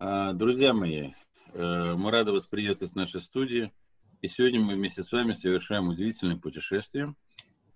А, 0.00 0.32
друзья 0.32 0.72
мои, 0.72 1.10
э, 1.54 1.94
мы 1.96 2.12
рады 2.12 2.30
вас 2.30 2.46
приветствовать 2.46 2.92
в 2.92 2.96
нашей 2.96 3.20
студии. 3.20 3.72
И 4.22 4.28
сегодня 4.28 4.60
мы 4.60 4.74
вместе 4.76 5.02
с 5.02 5.10
вами 5.10 5.32
совершаем 5.32 5.88
удивительное 5.88 6.36
путешествие. 6.36 7.16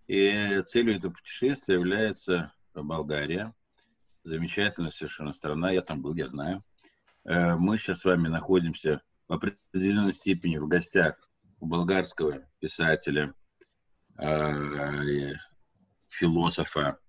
И 0.07 0.63
целью 0.69 0.95
этого 0.97 1.11
путешествия 1.11 1.75
является 1.75 2.53
Болгария. 2.75 3.53
Замечательная 4.23 4.93
совершенно 4.93 5.33
страна. 5.33 5.73
Я 5.73 5.83
там 5.83 6.01
был, 6.01 6.15
я 6.15 6.29
знаю. 6.29 6.63
Э, 7.25 7.57
мы 7.57 7.77
сейчас 7.77 7.99
с 7.99 8.05
вами 8.05 8.29
находимся 8.29 9.03
в 9.27 9.33
определенной 9.33 10.13
степени 10.13 10.59
в 10.59 10.69
гостях 10.69 11.29
у 11.59 11.67
болгарского 11.67 12.49
писателя, 12.61 13.35
э, 14.19 15.33
философа, 16.09 17.01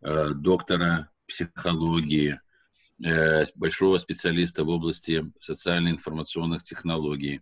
доктора 0.00 1.10
психологии, 1.28 2.40
большого 3.54 3.98
специалиста 3.98 4.64
в 4.64 4.68
области 4.68 5.24
социально-информационных 5.38 6.64
технологий, 6.64 7.40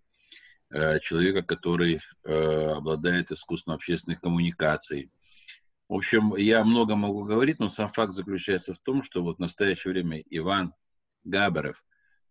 э, 0.70 1.00
человека, 1.00 1.42
который 1.42 2.00
э, 2.24 2.66
обладает 2.70 3.32
искусством 3.32 3.74
общественных 3.74 4.20
коммуникаций. 4.20 5.10
В 5.88 5.94
общем, 5.94 6.36
я 6.36 6.64
много 6.64 6.94
могу 6.94 7.24
говорить, 7.24 7.58
но 7.58 7.68
сам 7.68 7.88
факт 7.88 8.12
заключается 8.12 8.74
в 8.74 8.78
том, 8.78 9.02
что 9.02 9.22
вот 9.22 9.38
в 9.38 9.40
настоящее 9.40 9.92
время 9.92 10.22
Иван 10.30 10.74
Габаров 11.24 11.82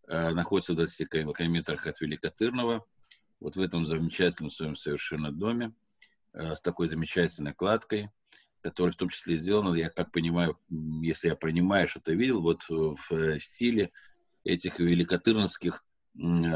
находится 0.07 0.71
в 0.71 0.77
20 0.77 1.09
километрах 1.09 1.85
от 1.85 1.99
Великотырного, 1.99 2.85
вот 3.41 3.55
в 3.57 3.59
этом 3.59 3.85
замечательном 3.85 4.51
своем 4.51 4.75
совершенно 4.77 5.33
доме, 5.33 5.73
с 6.33 6.61
такой 6.61 6.87
замечательной 6.87 7.53
кладкой– 7.53 8.09
который 8.67 8.91
в 8.91 8.97
том 8.97 9.07
числе 9.07 9.37
сделан, 9.37 9.73
я 9.75 9.89
как 9.89 10.11
понимаю, 10.11 10.59
если 10.69 11.29
я 11.29 11.37
понимаю, 11.37 11.87
что 11.87 12.01
ты 12.01 12.15
видел, 12.15 12.41
вот 12.41 12.63
в 12.67 12.97
э, 13.11 13.39
стиле 13.39 13.91
этих 14.43 14.79
великотырновских 14.79 15.85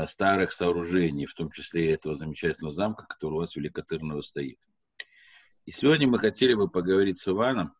старых 0.09 0.52
сооружений, 0.52 1.25
в 1.25 1.33
том 1.33 1.52
числе 1.52 1.94
этого 1.94 2.16
замечательного 2.16 2.73
замка, 2.73 3.05
который 3.08 3.36
у 3.36 3.38
вас 3.38 3.53
в 3.53 3.55
Великотырново 3.55 4.19
стоит. 4.21 4.59
И 5.66 5.71
сегодня 5.71 6.05
мы 6.05 6.19
хотели 6.19 6.53
бы 6.53 6.67
поговорить 6.67 7.17
с 7.17 7.30
Иваном, 7.30 7.73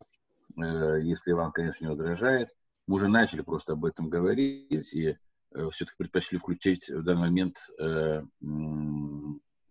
э, 0.56 1.02
если 1.04 1.32
Иван, 1.32 1.52
конечно, 1.52 1.84
не 1.84 1.90
возражает. 1.90 2.48
Мы 2.88 2.96
уже 2.96 3.10
начали 3.10 3.42
просто 3.42 3.74
об 3.74 3.84
этом 3.84 4.08
говорить 4.08 4.94
и 4.94 5.08
э, 5.08 5.70
все-таки 5.72 5.98
предпочли 5.98 6.38
включить 6.38 6.90
в 6.90 7.04
данный 7.04 7.24
момент 7.24 7.58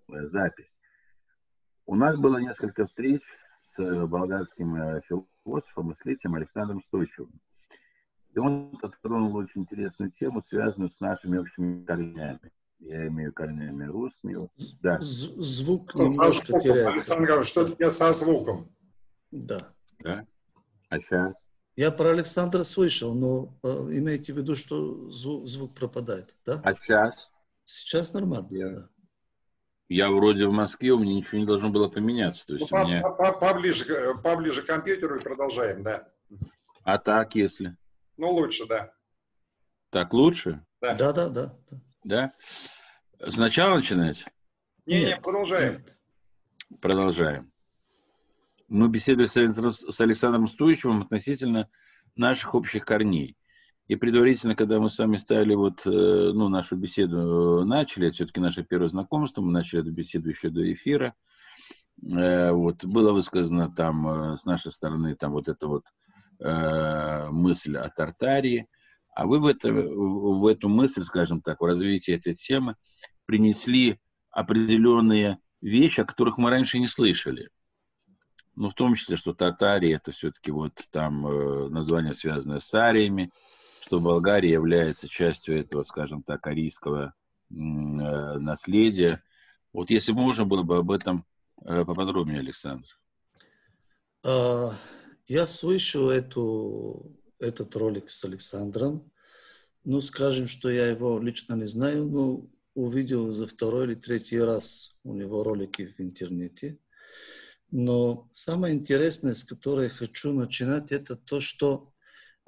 запись. 0.07 0.71
У 1.87 1.95
нас 1.95 2.19
было 2.19 2.37
несколько 2.37 2.87
встреч 2.87 3.23
с 3.77 4.07
болгарским 4.07 4.75
э, 4.77 5.01
философом, 5.09 5.87
мыслителем 5.87 6.35
Александром 6.37 6.83
Стойчевым. 6.89 7.41
И 8.35 8.39
он 8.39 8.79
затронул 8.81 9.35
очень 9.37 9.63
интересную 9.63 10.13
тему, 10.13 10.45
связанную 10.49 10.91
с 10.91 11.01
нашими 11.01 11.39
общими 11.39 11.85
корнями. 11.85 12.53
Я 12.79 13.09
имею 13.09 13.33
корнями 13.33 13.85
русскими. 13.85 14.49
Да. 14.81 14.99
Звук 15.01 15.91
что 15.91 16.05
немножко 16.05 16.47
звуком, 16.47 16.61
теряется. 16.61 16.91
Александр 16.91 17.27
Гаврилович, 17.27 17.49
что 17.49 17.87
у 17.87 17.91
со 17.91 18.13
звуком? 18.13 18.69
Да. 19.31 19.73
Да? 19.99 20.25
А 20.89 20.99
сейчас? 20.99 21.35
Я 21.77 21.91
про 21.91 22.11
Александра 22.11 22.63
слышал, 22.63 23.15
но 23.15 23.55
э, 23.63 23.69
имейте 23.69 24.33
в 24.33 24.39
виду, 24.39 24.55
что 24.55 25.11
звук, 25.11 25.47
звук 25.47 25.75
пропадает, 25.75 26.37
да? 26.45 26.61
А 26.65 26.75
сейчас? 26.75 27.33
Сейчас 27.65 28.13
нормально, 28.13 28.49
Я... 28.51 28.71
да 28.71 28.89
я 29.91 30.09
вроде 30.09 30.47
в 30.47 30.53
Москве, 30.53 30.93
у 30.93 30.99
меня 30.99 31.15
ничего 31.15 31.39
не 31.39 31.47
должно 31.47 31.69
было 31.69 31.89
поменяться. 31.89 32.47
То 32.47 32.55
есть 32.55 32.71
ну, 32.71 32.85
меня... 32.85 33.03
поближе, 33.03 33.85
поближе 34.23 34.63
к 34.63 34.67
компьютеру 34.67 35.17
и 35.17 35.21
продолжаем, 35.21 35.83
да. 35.83 36.09
А 36.85 36.97
так, 36.97 37.35
если? 37.35 37.77
Ну, 38.17 38.31
лучше, 38.31 38.67
да. 38.67 38.93
Так 39.91 40.13
лучше? 40.13 40.65
Да, 40.81 40.95
да, 40.95 41.13
да. 41.13 41.29
Да? 41.29 41.57
да? 42.05 42.33
Сначала 43.31 43.75
начинать? 43.75 44.25
Не, 44.87 45.07
не, 45.07 45.17
продолжаем. 45.17 45.85
Продолжаем. 46.81 47.53
Мы 48.69 48.89
беседовали 48.89 49.27
с 49.27 50.01
Александром 50.01 50.47
Стуичевым 50.47 51.03
относительно 51.03 51.69
наших 52.15 52.55
общих 52.55 52.85
корней. 52.85 53.37
И 53.91 53.97
предварительно, 53.97 54.55
когда 54.55 54.79
мы 54.79 54.89
с 54.89 54.99
вами 54.99 55.17
стали 55.17 55.53
вот, 55.53 55.85
э, 55.85 55.91
ну, 55.91 56.49
нашу 56.49 56.77
беседу 56.77 57.63
э, 57.63 57.65
начали, 57.65 58.11
все-таки 58.11 58.39
наше 58.39 58.63
первое 58.63 58.87
знакомство, 58.87 59.43
мы 59.43 59.51
начали 59.51 59.81
эту 59.81 59.91
беседу 59.91 60.29
еще 60.29 60.49
до 60.49 60.73
эфира, 60.73 61.13
э, 62.01 62.53
вот, 62.53 62.85
было 62.85 63.13
высказано 63.13 63.69
там 63.75 64.37
с 64.39 64.45
нашей 64.45 64.71
стороны 64.71 65.17
там 65.17 65.33
вот 65.33 65.49
эта 65.49 65.67
вот 65.67 65.85
мысль 67.33 67.77
о 67.79 67.89
Тартарии, 67.91 68.69
а 69.13 69.27
вы 69.27 69.41
в, 69.41 69.47
это, 69.47 69.73
в 69.73 70.47
эту 70.47 70.69
мысль, 70.69 71.03
скажем 71.03 71.43
так, 71.43 71.61
в 71.61 71.65
развитии 71.65 72.15
этой 72.15 72.35
темы 72.35 72.77
принесли 73.27 73.99
определенные 74.31 75.39
вещи, 75.61 76.01
о 76.01 76.05
которых 76.05 76.39
мы 76.39 76.49
раньше 76.51 76.79
не 76.79 76.87
слышали. 76.87 77.51
Ну, 78.55 78.71
в 78.71 78.75
том 78.75 78.95
числе, 78.95 79.17
что 79.17 79.35
Тартария 79.35 79.97
это 79.97 80.13
все-таки 80.13 80.53
вот 80.53 80.81
там 80.93 81.71
название, 81.73 82.15
связанное 82.15 82.61
с 82.61 82.73
ариями, 82.73 83.31
что 83.81 83.99
Болгария 83.99 84.53
является 84.53 85.09
частью 85.09 85.59
этого, 85.59 85.83
скажем 85.83 86.23
так, 86.23 86.47
арийского 86.47 87.15
э, 87.51 87.55
наследия. 87.55 89.23
Вот 89.73 89.91
если 89.91 90.13
можно 90.13 90.45
было 90.45 90.63
бы 90.63 90.77
об 90.77 90.91
этом 90.91 91.25
э, 91.65 91.85
поподробнее, 91.85 92.41
Александр. 92.41 92.87
А, 94.23 94.75
я 95.27 95.47
слышал 95.47 96.11
эту, 96.11 97.17
этот 97.39 97.75
ролик 97.77 98.11
с 98.11 98.25
Александром. 98.25 99.11
Ну, 99.85 100.03
скажем, 100.03 100.47
что 100.47 100.69
я 100.71 100.89
его 100.89 101.19
лично 101.19 101.55
не 101.55 101.67
знаю, 101.67 102.07
но 102.07 102.47
увидел 102.75 103.31
за 103.31 103.47
второй 103.47 103.87
или 103.87 103.95
третий 103.95 104.39
раз 104.39 104.95
у 105.05 105.15
него 105.15 105.43
ролики 105.43 105.87
в 105.87 106.01
интернете. 106.01 106.79
Но 107.71 108.29
самое 108.31 108.75
интересное, 108.75 109.33
с 109.33 109.45
которой 109.45 109.89
хочу 109.89 110.33
начинать, 110.33 110.93
это 110.93 111.17
то, 111.17 111.41
что 111.41 111.90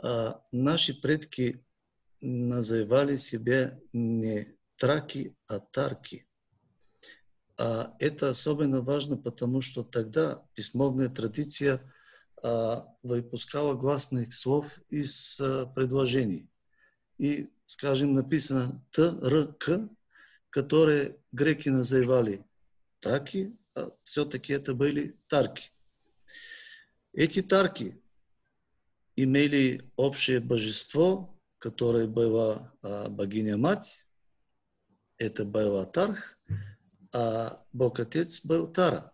а, 0.02 0.42
наши 0.50 0.94
предки 0.94 1.64
называли 2.20 3.16
себя 3.16 3.78
не 3.92 4.56
траки, 4.76 5.36
а 5.46 5.60
тарки. 5.60 6.26
А 7.56 7.94
это 8.00 8.30
особенно 8.30 8.80
важно, 8.80 9.16
потому 9.16 9.60
что 9.60 9.84
тогда 9.84 10.44
письмовная 10.54 11.08
традиция 11.08 11.80
а, 12.42 12.88
выпускала 13.02 13.74
гласных 13.74 14.34
слов 14.34 14.80
из 14.88 15.40
а, 15.40 15.66
предложений. 15.66 16.50
И, 17.18 17.50
скажем, 17.64 18.14
написано 18.14 18.84
Т, 18.90 19.02
Р, 19.02 19.54
К, 19.54 19.88
которые 20.50 21.16
греки 21.30 21.68
называли 21.68 22.44
траки, 22.98 23.56
а 23.76 23.90
все-таки 24.02 24.52
это 24.52 24.74
были 24.74 25.16
тарки. 25.28 25.70
Эти 27.12 27.42
тарки 27.42 28.01
имели 29.16 29.90
общее 29.96 30.40
божество, 30.40 31.38
которое 31.58 32.06
было 32.06 32.72
а, 32.82 33.08
богиня-мать, 33.08 34.06
это 35.18 35.44
был 35.44 35.84
Тарх, 35.86 36.38
а 37.14 37.64
Бог-Отец 37.72 38.44
был 38.44 38.66
Тара. 38.66 39.12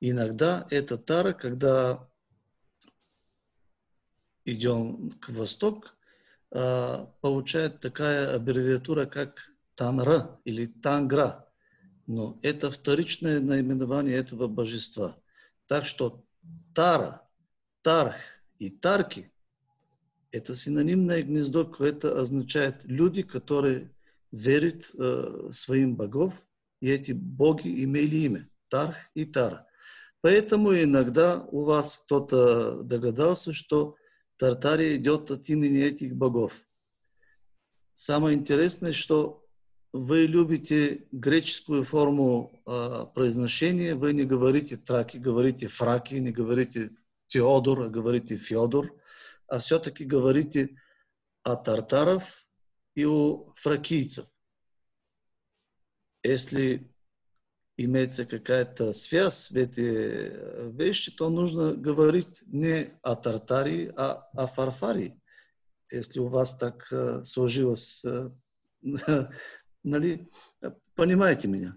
Иногда 0.00 0.66
это 0.70 0.98
Тара, 0.98 1.32
когда 1.32 2.08
идем 4.44 5.10
к 5.20 5.30
восток, 5.30 5.96
а, 6.50 7.06
получает 7.20 7.80
такая 7.80 8.34
аббревиатура, 8.36 9.06
как 9.06 9.52
Танра 9.74 10.40
или 10.44 10.66
Тангра. 10.66 11.48
Но 12.06 12.38
это 12.42 12.70
вторичное 12.70 13.40
наименование 13.40 14.16
этого 14.16 14.46
божества. 14.46 15.16
Так 15.66 15.86
что 15.86 16.24
Тара, 16.74 17.28
Тарх 17.82 18.16
и 18.62 18.70
тарки– 18.70 19.32
это 20.30 20.54
синонимное 20.54 21.22
гнездо, 21.22 21.70
это 21.80 22.20
означает 22.20 22.76
люди, 22.84 23.22
которые 23.22 23.90
верят 24.30 24.90
э, 24.96 25.48
своим 25.50 25.96
богов, 25.96 26.34
и 26.80 26.88
эти 26.88 27.12
боги 27.12 27.84
имели 27.84 28.16
имя– 28.16 28.48
Тарх 28.68 28.96
и 29.14 29.24
Тара. 29.24 29.66
Поэтому 30.20 30.72
иногда 30.74 31.44
у 31.50 31.64
вас 31.64 31.98
кто-то 31.98 32.82
догадался, 32.82 33.52
что 33.52 33.96
Тартария 34.38 34.96
идет 34.96 35.30
от 35.30 35.48
имени 35.48 35.82
этих 35.82 36.14
богов. 36.14 36.54
Самое 37.94 38.38
интересное, 38.38 38.92
что 38.92 39.44
вы 39.92 40.26
любите 40.26 41.06
греческую 41.10 41.82
форму 41.82 42.62
э, 42.64 43.06
произношения, 43.14 43.96
вы 43.96 44.12
не 44.14 44.24
говорите 44.24 44.76
траки, 44.76 45.18
говорите 45.18 45.66
фраки, 45.66 46.14
не 46.14 46.30
говорите 46.30 46.92
Теодор, 47.32 47.80
а 47.80 47.88
говорите 47.88 48.36
Федор, 48.36 48.92
а 49.48 49.58
все-таки 49.58 50.04
говорите 50.04 50.76
о 51.42 51.56
тартаров 51.56 52.46
и 52.94 53.06
о 53.06 53.50
фракийцев. 53.54 54.26
Если 56.22 56.92
имеется 57.78 58.26
какая-то 58.26 58.92
связь 58.92 59.50
в 59.50 59.56
эти 59.56 60.70
вещи, 60.76 61.10
то 61.10 61.30
нужно 61.30 61.72
говорить 61.72 62.42
не 62.46 62.92
о 63.02 63.16
Тартарии, 63.16 63.90
а 63.96 64.28
о 64.34 64.46
Фарфарии. 64.46 65.18
если 65.90 66.20
у 66.20 66.28
вас 66.28 66.56
так 66.56 66.86
э, 66.92 67.24
сложилось, 67.24 68.04
э, 68.04 68.30
нали, 69.82 70.30
понимаете 70.94 71.48
меня. 71.48 71.76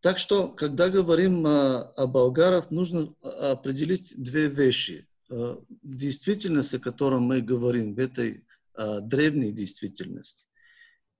Так 0.00 0.18
что, 0.18 0.48
когда 0.48 0.88
говорим 0.88 1.46
а, 1.46 1.82
о 1.96 2.06
болгарах, 2.06 2.70
нужно 2.70 3.14
определить 3.22 4.14
две 4.16 4.48
вещи. 4.48 5.06
А, 5.30 5.62
в 5.82 5.94
действительности, 5.94 6.76
о 6.76 6.80
которой 6.80 7.20
мы 7.20 7.42
говорим, 7.42 7.94
в 7.94 7.98
этой 7.98 8.46
а, 8.74 9.00
древней 9.00 9.52
действительности, 9.52 10.46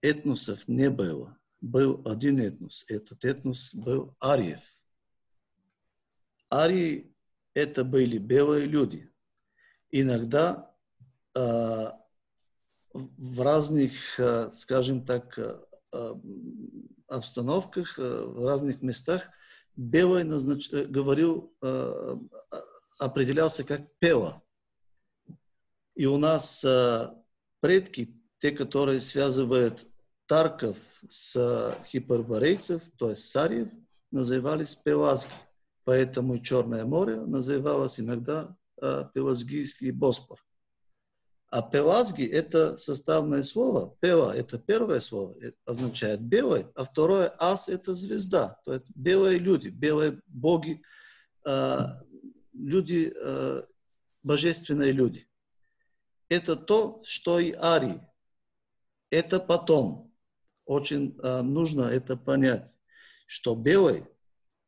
этносов 0.01 0.67
не 0.67 0.89
было. 0.89 1.37
Был 1.61 2.01
один 2.07 2.41
этнос. 2.41 2.87
Этот 2.89 3.25
этнос 3.25 3.75
был 3.75 4.17
ариев. 4.23 4.63
Арии– 6.53 7.15
это 7.55 7.85
были 7.85 8.17
белые 8.17 8.65
люди. 8.65 9.11
Иногда 9.91 10.75
а, 11.37 12.01
в 12.93 13.43
разных, 13.43 13.93
а, 14.19 14.51
скажем 14.51 15.05
так, 15.05 15.39
а, 15.39 16.21
обстановках, 17.11 17.99
э, 17.99 18.25
в 18.25 18.45
разных 18.45 18.83
местах, 18.83 19.29
белый 19.77 20.25
назнач... 20.25 20.73
Э, 20.73 20.85
говорил, 20.85 21.55
э, 21.63 22.17
определялся 22.99 23.65
как 23.65 23.87
пела. 23.99 24.43
И 25.95 26.07
у 26.07 26.17
нас 26.17 26.65
предки, 27.61 28.15
те, 28.39 28.53
которые 28.53 29.01
связывают 29.01 29.87
Тарков 30.27 30.77
с 31.09 31.77
хиперборейцев, 31.87 32.91
то 32.97 33.11
есть 33.11 33.29
Сарьев, 33.31 33.69
назывались 34.11 34.77
пелазги. 34.77 35.33
Поэтому 35.85 36.39
Черное 36.39 36.85
море 36.85 37.21
называлось 37.21 38.01
иногда 38.01 38.55
Пелагийский 38.77 39.91
Боспор. 39.91 40.39
А 41.51 41.63
пелазги– 41.63 42.23
это 42.33 42.77
составное 42.77 43.43
слово. 43.43 43.97
Пела– 44.01 44.33
это 44.37 44.57
первое 44.57 45.01
слово, 45.01 45.37
это 45.41 45.57
означает 45.65 46.21
белый, 46.21 46.69
а 46.77 46.85
второе– 46.85 47.35
ас– 47.39 47.69
это 47.69 47.97
звезда. 47.97 48.61
То 48.65 48.75
есть 48.75 48.87
белые 48.95 49.41
люди, 49.41 49.69
белые 49.69 50.21
боги, 50.29 50.81
э, 51.45 51.79
люди, 52.53 53.13
э, 53.15 53.63
божественные 54.23 54.93
люди. 54.93 55.29
Это 56.29 56.55
то, 56.55 57.03
что 57.05 57.41
и 57.41 57.51
Ари. 57.51 58.01
Это 59.11 59.41
потом. 59.41 60.15
Очень 60.67 61.19
э, 61.21 61.43
нужно 61.43 61.83
это 61.83 62.17
понять, 62.17 62.71
что 63.27 63.57
белый 63.57 64.07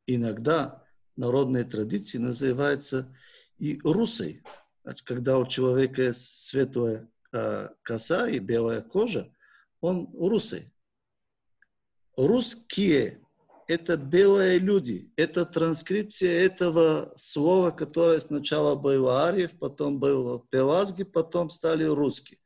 иногда 0.09 0.85
народные 1.15 1.63
традиции 1.63 2.19
называется 2.19 3.17
и 3.59 3.79
русой. 3.85 4.43
Когда 5.05 5.39
у 5.39 5.47
человека 5.47 6.13
светлая 6.13 7.09
коса 7.83 8.29
и 8.29 8.39
белая 8.39 8.83
кожа, 8.83 9.33
он 9.81 10.11
русый. 10.15 10.73
Русские– 12.17 13.21
это 13.69 13.97
белые 13.97 14.59
люди. 14.59 15.11
Это 15.17 15.47
транскрипция 15.47 16.45
этого 16.45 17.13
слова, 17.17 17.71
которое 17.71 18.21
сначала 18.21 18.75
было 18.75 19.27
ариев, 19.27 19.59
потом 19.59 19.99
было 19.99 20.45
пелазги, 20.51 21.05
потом 21.05 21.49
стали 21.49 21.85
русские. 21.85 22.39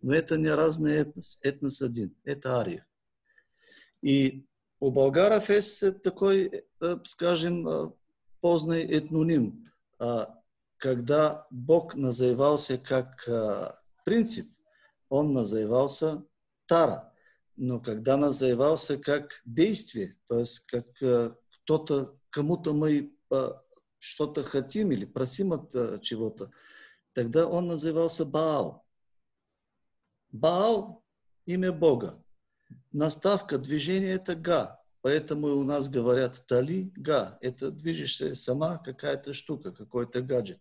Но 0.00 0.12
это 0.12 0.36
не 0.36 0.48
разный 0.48 0.94
этнос. 0.94 1.38
Этнос 1.42 1.80
один. 1.82 2.16
Это 2.24 2.60
ариев. 2.60 2.82
И 4.02 4.44
у 4.80 4.90
болгаров 4.90 5.48
есть 5.48 6.02
такой, 6.02 6.64
э, 6.80 6.96
скажем, 7.04 7.68
э, 7.68 7.90
поздний 8.40 8.82
этноним 8.82 9.70
когда 10.82 11.46
Бог 11.50 11.94
назывался 11.94 12.76
как 12.76 13.22
э, 13.28 13.72
принцип, 14.04 14.48
он 15.08 15.32
назывался 15.32 16.24
Тара. 16.66 17.14
Но 17.54 17.78
когда 17.78 18.16
назывался 18.16 18.98
как 18.98 19.42
действие, 19.44 20.16
то 20.26 20.40
есть 20.40 20.66
как 20.66 20.86
э, 21.00 21.36
кто-то, 21.62 22.18
кому-то 22.30 22.72
мы 22.72 23.14
э, 23.30 23.50
что-то 24.00 24.42
хотим 24.42 24.90
или 24.90 25.04
просим 25.04 25.52
от 25.52 26.02
чего-то, 26.02 26.50
тогда 27.12 27.46
он 27.46 27.68
назывался 27.68 28.24
Баал. 28.24 28.84
Баал– 30.32 31.04
имя 31.46 31.70
Бога. 31.70 32.20
Наставка 32.90 33.56
движения– 33.56 34.14
это 34.14 34.34
Га. 34.34 34.82
Поэтому 35.00 35.46
у 35.56 35.62
нас 35.62 35.88
говорят 35.88 36.44
Тали, 36.48 36.92
Га. 36.96 37.38
Это 37.40 37.70
движешься 37.70 38.34
сама 38.34 38.78
какая-то 38.78 39.32
штука, 39.32 39.70
какой-то 39.70 40.22
гаджет. 40.22 40.58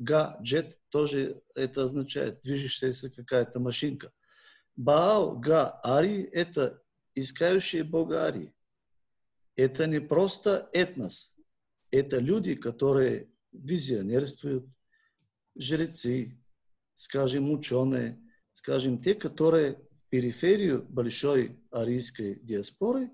Га-джет 0.00 0.80
тоже 0.88 1.42
это 1.54 1.84
означает 1.84 2.40
движущаяся 2.40 3.10
какая-то 3.10 3.60
машинка. 3.60 4.10
Баал, 4.74 5.38
Га, 5.38 5.78
Ари– 5.84 6.22
это 6.32 6.82
искающие 7.14 7.84
Бога 7.84 8.24
Ари. 8.24 8.54
Это 9.56 9.86
не 9.86 10.00
просто 10.00 10.70
этнос. 10.72 11.36
Это 11.90 12.18
люди, 12.18 12.54
которые 12.54 13.30
визионерствуют, 13.52 14.64
жрецы, 15.54 16.40
скажем, 16.94 17.50
ученые, 17.50 18.18
скажем, 18.52 19.02
те, 19.02 19.14
которые 19.14 19.86
в 19.96 20.08
периферию 20.08 20.82
большой 20.88 21.60
арийской 21.70 22.36
диаспоры 22.36 23.10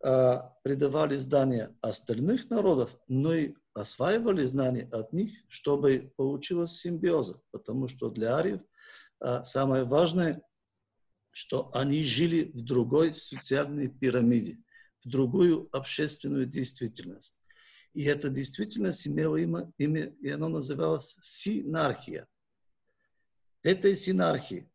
а, 0.00 0.54
придавали 0.62 1.16
здания 1.16 1.76
остальных 1.80 2.50
народов, 2.50 3.00
но 3.08 3.34
и 3.34 3.54
осваивали 3.74 4.44
знания 4.44 4.88
от 4.92 5.12
них, 5.12 5.32
чтобы 5.48 6.12
получилась 6.16 6.76
симбиоза. 6.76 7.40
Потому 7.50 7.88
что 7.88 8.08
для 8.08 8.36
ариев 8.36 8.62
а, 9.20 9.42
самое 9.42 9.84
важное, 9.84 10.42
что 11.30 11.70
они 11.74 12.02
жили 12.04 12.52
в 12.54 12.62
другой 12.62 13.12
социальной 13.12 13.88
пирамиде, 13.88 14.58
в 15.04 15.08
другую 15.08 15.68
общественную 15.72 16.46
действительность. 16.46 17.40
И 17.92 18.04
эта 18.04 18.28
действительность 18.28 19.06
имела 19.06 19.36
имя, 19.36 19.72
имя 19.78 20.06
и 20.20 20.30
оно 20.30 20.48
называлось 20.48 21.16
синархия. 21.20 22.26
Этой 23.62 23.96
синархии 23.96 24.70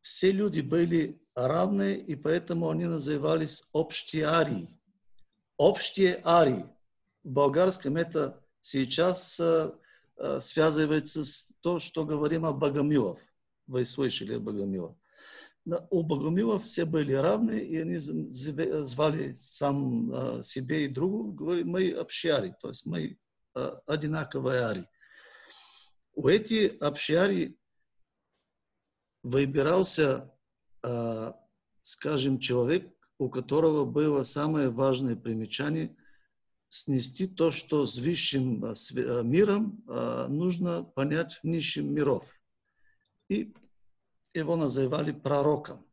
все 0.00 0.32
люди 0.32 0.60
были 0.60 1.20
равные, 1.34 1.98
и 1.98 2.16
поэтому 2.16 2.70
они 2.70 2.86
назывались 2.86 3.64
общие 3.72 4.24
арии. 4.24 4.68
Общие 5.56 6.22
арии– 6.24 6.64
болгарском 7.24 7.96
это 7.96 8.42
сейчас 8.60 9.38
э, 9.40 9.72
э, 10.16 10.40
связывается 10.40 11.24
с 11.24 11.54
то, 11.60 11.78
что 11.78 12.04
говорим 12.04 12.44
о 12.44 12.52
Богомилов. 12.52 13.18
Вы 13.66 13.84
слышали 13.84 14.34
о 14.34 14.40
Богомилов. 14.40 14.96
У 15.90 16.02
Богомилов 16.02 16.64
все 16.64 16.84
были 16.84 17.12
равны, 17.12 17.58
и 17.58 17.78
они 17.78 17.98
звали 17.98 19.32
сам 19.34 20.12
э, 20.12 20.42
себе 20.42 20.84
и 20.84 20.88
другу, 20.88 21.32
говорили, 21.32 21.64
мы 21.64 21.90
общари, 21.90 22.54
то 22.60 22.68
есть 22.68 22.86
мы 22.86 23.18
одинаковые 23.86 24.60
ари. 24.60 24.84
У 26.14 26.28
этих 26.28 26.80
общари 26.80 27.58
выбирался, 29.24 30.32
скажем, 31.82 32.38
человек, 32.38 32.88
у 33.18 33.28
которого 33.28 33.84
было 33.84 34.22
самое 34.22 34.70
важное 34.70 35.16
примечание 35.16 35.96
снести 36.70 37.26
то, 37.26 37.50
что 37.50 37.84
с 37.84 37.98
высшим 37.98 38.64
а, 38.64 38.72
а, 38.72 39.22
миром 39.22 39.84
а, 39.88 40.28
нужно 40.28 40.84
понять 40.84 41.34
в 41.34 41.44
низшим 41.44 41.92
миров. 41.92 42.40
И 43.28 43.52
его 44.32 44.56
называли 44.56 45.12
пророком. 45.12 45.84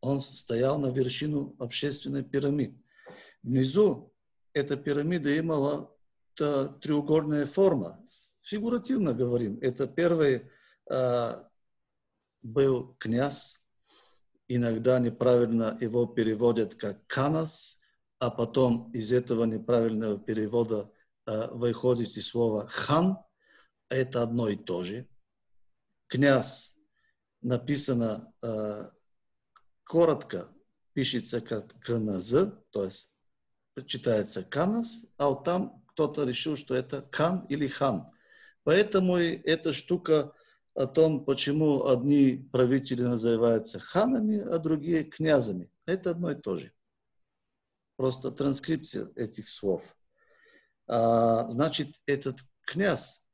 Он 0.00 0.20
стоял 0.20 0.78
на 0.78 0.90
вершину 0.90 1.56
общественной 1.58 2.22
пирамиды. 2.22 2.78
Внизу 3.42 4.14
эта 4.52 4.76
пирамида 4.76 5.36
имела 5.38 5.92
треугольная 6.34 7.46
форма. 7.46 8.04
Фигуративно 8.42 9.12
говорим. 9.12 9.58
Это 9.60 9.88
первый 9.88 10.48
был 12.42 12.94
князь. 12.98 13.68
Иногда 14.46 15.00
неправильно 15.00 15.76
его 15.80 16.06
переводят 16.06 16.76
как 16.76 17.04
канас 17.08 17.77
а 18.18 18.30
потом 18.30 18.90
из 18.92 19.12
этого 19.12 19.44
неправильного 19.44 20.18
перевода 20.18 20.90
э, 21.26 21.48
выходит 21.52 22.16
и 22.16 22.20
слово 22.20 22.66
хан, 22.68 23.18
это 23.88 24.22
одно 24.22 24.48
и 24.48 24.56
то 24.56 24.82
же. 24.82 25.08
Князь 26.08 26.78
написано 27.42 28.32
э, 28.42 28.84
коротко, 29.84 30.48
пишется 30.94 31.40
как 31.40 31.78
КНЗ, 31.80 32.52
то 32.70 32.84
есть 32.84 33.14
читается 33.86 34.42
канас, 34.42 35.06
а 35.16 35.28
вот 35.28 35.44
там 35.44 35.84
кто-то 35.88 36.24
решил, 36.24 36.56
что 36.56 36.74
это 36.74 37.02
кан 37.02 37.46
или 37.48 37.68
хан. 37.68 38.10
Поэтому 38.64 39.16
эта 39.16 39.72
штука 39.72 40.32
о 40.74 40.86
том, 40.86 41.24
почему 41.24 41.86
одни 41.86 42.48
правители 42.52 43.02
называются 43.02 43.78
ханами, 43.78 44.38
а 44.40 44.58
другие 44.58 45.04
князами. 45.04 45.70
Это 45.86 46.10
одно 46.10 46.32
и 46.32 46.34
то 46.34 46.56
же 46.56 46.72
просто 47.98 48.30
транскрипция 48.30 49.10
этих 49.16 49.48
слов. 49.48 49.96
А, 50.86 51.50
значит, 51.50 51.96
этот 52.06 52.38
князь 52.64 53.28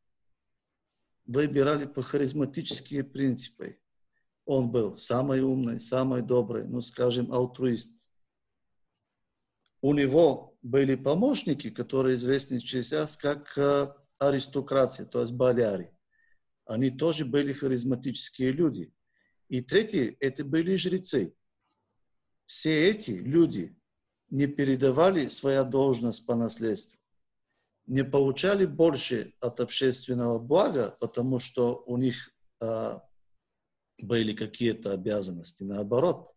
выбирали 1.27 1.85
по 1.85 2.01
харизматические 2.01 3.05
принципы. 3.05 3.79
Он 4.47 4.71
был 4.71 4.97
самый 4.97 5.43
умный, 5.43 5.81
самый 5.81 6.23
добрый, 6.23 6.67
ну, 6.67 6.81
скажем, 6.81 7.31
алтруист. 7.31 8.09
У 9.83 9.93
него 9.93 10.57
были 10.63 10.95
помощники, 10.95 11.69
которые 11.69 12.15
известны 12.15 12.59
сейчас 12.59 13.19
как 13.19 13.59
э, 13.59 13.89
аристокрация, 14.19 15.05
то 15.05 15.21
есть 15.21 15.35
боляри. 15.35 15.95
Они 16.65 16.91
тоже 16.91 17.27
были 17.27 17.53
харизматические 17.53 18.53
люди. 18.53 18.95
И 19.49 19.61
третьи, 19.61 20.17
это 20.21 20.43
были 20.43 20.77
жрецы. 20.77 21.37
Все 22.47 22.89
эти 22.89 23.11
люди 23.11 23.77
не 24.31 24.47
передавали 24.47 25.29
свою 25.29 25.65
должность 25.65 26.27
по 26.27 26.35
наследству, 26.35 26.99
не 27.87 28.05
получали 28.05 28.67
больше 28.67 29.35
от 29.41 29.61
общественного 29.61 30.39
блага, 30.39 30.97
потому 31.01 31.39
что 31.39 31.83
у 31.87 31.97
них 31.97 32.31
а, 32.61 33.03
были 34.01 34.33
какие-то 34.35 34.93
обязанности, 34.93 35.63
наоборот. 35.63 36.35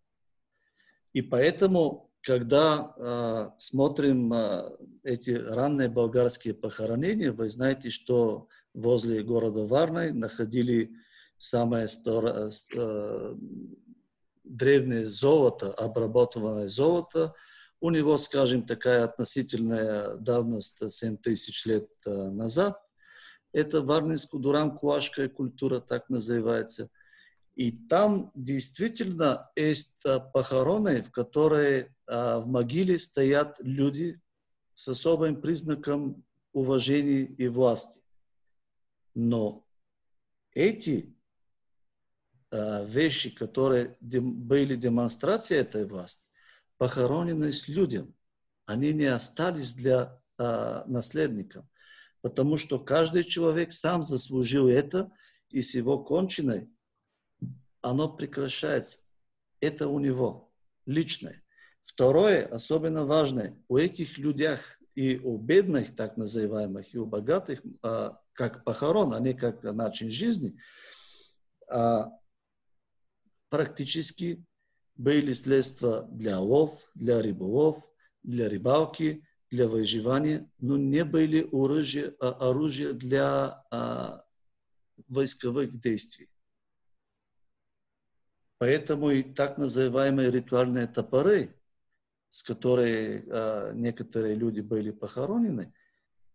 И 1.13 1.21
поэтому, 1.21 2.11
когда 2.21 2.93
а, 2.97 3.53
смотрим 3.57 4.33
а, 4.33 4.71
эти 5.03 5.31
ранние 5.31 5.89
болгарские 5.89 6.53
похоронения, 6.53 7.31
вы 7.31 7.49
знаете, 7.49 7.89
что 7.89 8.49
возле 8.73 9.23
города 9.23 9.65
Варной 9.65 10.11
находили 10.11 10.91
самое 11.37 11.87
стор... 11.87 12.25
а, 12.75 13.35
древнее 14.49 15.05
золото, 15.05 15.71
обработанное 15.73 16.67
золото. 16.67 17.33
У 17.79 17.89
него, 17.91 18.17
скажем, 18.17 18.65
такая 18.65 19.03
относительная 19.03 20.15
давность 20.15 20.91
7 20.91 21.17
тысяч 21.17 21.65
лет 21.65 21.87
назад. 22.05 22.81
Это 23.53 23.81
варнинско-дурам-куашкая 23.81 25.29
культура, 25.29 25.79
так 25.79 26.09
называется. 26.09 26.89
И 27.55 27.71
там 27.71 28.31
действительно 28.35 29.49
есть 29.55 30.03
похороны, 30.33 31.01
в 31.01 31.11
которые 31.11 31.95
в 32.07 32.43
могиле 32.45 32.97
стоят 32.99 33.57
люди 33.59 34.19
с 34.73 34.87
особым 34.87 35.41
признаком 35.41 36.23
уважения 36.53 37.23
и 37.23 37.47
власти. 37.47 38.01
Но 39.15 39.65
эти 40.53 41.15
вещи, 42.51 43.29
которые 43.31 43.97
были 44.01 44.75
демонстрацией 44.75 45.61
этой 45.61 45.87
власти, 45.87 46.26
похоронены 46.77 47.51
с 47.51 47.67
людям. 47.67 48.13
Они 48.65 48.93
не 48.93 49.05
остались 49.05 49.73
для 49.73 50.21
наследников, 50.37 51.65
потому 52.21 52.57
что 52.57 52.79
каждый 52.79 53.23
человек 53.23 53.71
сам 53.71 54.03
заслужил 54.03 54.67
это, 54.67 55.11
и 55.49 55.61
с 55.61 55.73
его 55.73 56.03
кончиной 56.03 56.69
оно 57.81 58.09
прекращается. 58.09 58.99
Это 59.59 59.87
у 59.87 59.99
него 59.99 60.51
личное. 60.85 61.43
Второе, 61.81 62.45
особенно 62.45 63.05
важное, 63.05 63.57
у 63.67 63.77
этих 63.77 64.17
людях 64.17 64.77
и 64.93 65.19
у 65.19 65.37
бедных, 65.37 65.95
так 65.95 66.17
называемых, 66.17 66.93
и 66.93 66.97
у 66.97 67.05
богатых, 67.05 67.61
а, 67.81 68.19
как 68.33 68.63
похорон, 68.63 69.13
а 69.13 69.19
не 69.19 69.33
как 69.33 69.63
начин 69.63 70.11
жизни, 70.11 70.57
а, 71.69 72.11
практически 73.49 74.43
были 74.97 75.33
средства 75.33 76.07
для 76.11 76.39
лов, 76.39 76.89
для 76.95 77.21
рыболов, 77.21 77.89
для 78.23 78.49
рыбалки, 78.49 79.23
для 79.49 79.67
выживания, 79.67 80.51
но 80.59 80.77
не 80.77 81.05
были 81.05 81.47
оружие, 81.51 82.15
а, 82.19 82.49
оружие 82.49 82.93
для 82.93 83.63
а, 83.71 84.25
войсковых 85.07 85.79
действий. 85.79 86.29
Поэтому 88.57 89.11
и 89.11 89.23
так 89.23 89.57
называемые 89.57 90.31
ритуальные 90.31 90.87
топоры, 90.87 91.55
с 92.29 92.43
которыми 92.43 93.23
а, 93.29 93.71
некоторые 93.73 94.35
люди 94.35 94.61
были 94.61 94.91
похоронены, 94.91 95.73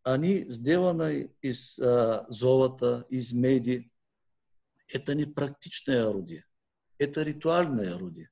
они 0.04 0.48
сделаны 0.48 1.34
из 1.42 1.78
а, 1.78 2.26
золота, 2.28 3.06
из 3.10 3.32
меди. 3.32 3.90
Это 4.88 5.14
не 5.14 5.26
практичное 5.26 6.08
орудие, 6.08 6.44
это 6.98 7.22
ритуальное 7.22 7.94
орудие. 7.94 8.31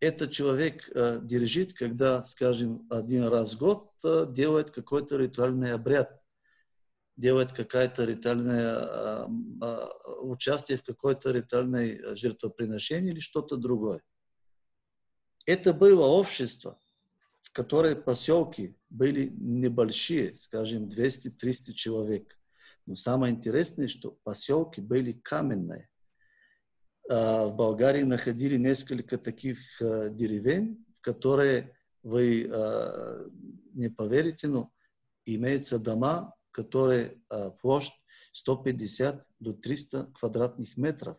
Это 0.00 0.28
человек 0.28 0.88
а, 0.94 1.18
держит, 1.18 1.74
когда, 1.74 2.22
скажем, 2.22 2.86
один 2.90 3.24
раз 3.24 3.54
в 3.54 3.58
год 3.58 3.90
а, 4.04 4.26
делает 4.26 4.70
какой-то 4.70 5.16
ритуальный 5.16 5.72
обряд 5.72 6.18
делает 7.18 7.52
какое-то 7.52 8.04
ритуальное 8.04 8.76
а, 8.78 9.28
а, 9.60 9.90
участие 10.20 10.78
в 10.78 10.84
какой-то 10.84 11.32
ритуальной 11.32 12.00
жертвоприношении 12.14 13.10
или 13.10 13.20
что-то 13.20 13.56
другое. 13.56 14.00
Это 15.44 15.72
было 15.72 16.06
общество, 16.06 16.78
в 17.40 17.50
которое 17.50 17.96
поселки 17.96 18.76
были 18.88 19.32
небольшие, 19.36 20.36
скажем, 20.36 20.84
200-300 20.84 21.72
человек. 21.72 22.38
Но 22.86 22.94
самое 22.94 23.34
интересное, 23.34 23.88
что 23.88 24.12
поселки 24.22 24.80
были 24.80 25.12
каменные. 25.12 25.90
В 27.08 27.52
Болгарии 27.54 28.02
находили 28.02 28.58
несколько 28.58 29.16
таких 29.16 29.58
деревень, 29.80 30.84
которые 31.00 31.74
вы 32.02 32.50
не 33.72 33.88
поверите, 33.88 34.46
но 34.48 34.70
имеются 35.24 35.78
дома, 35.78 36.34
которые 36.50 37.18
площадь 37.62 37.94
150 38.32 39.26
до 39.40 39.52
300 39.52 40.12
квадратных 40.12 40.76
метров. 40.76 41.16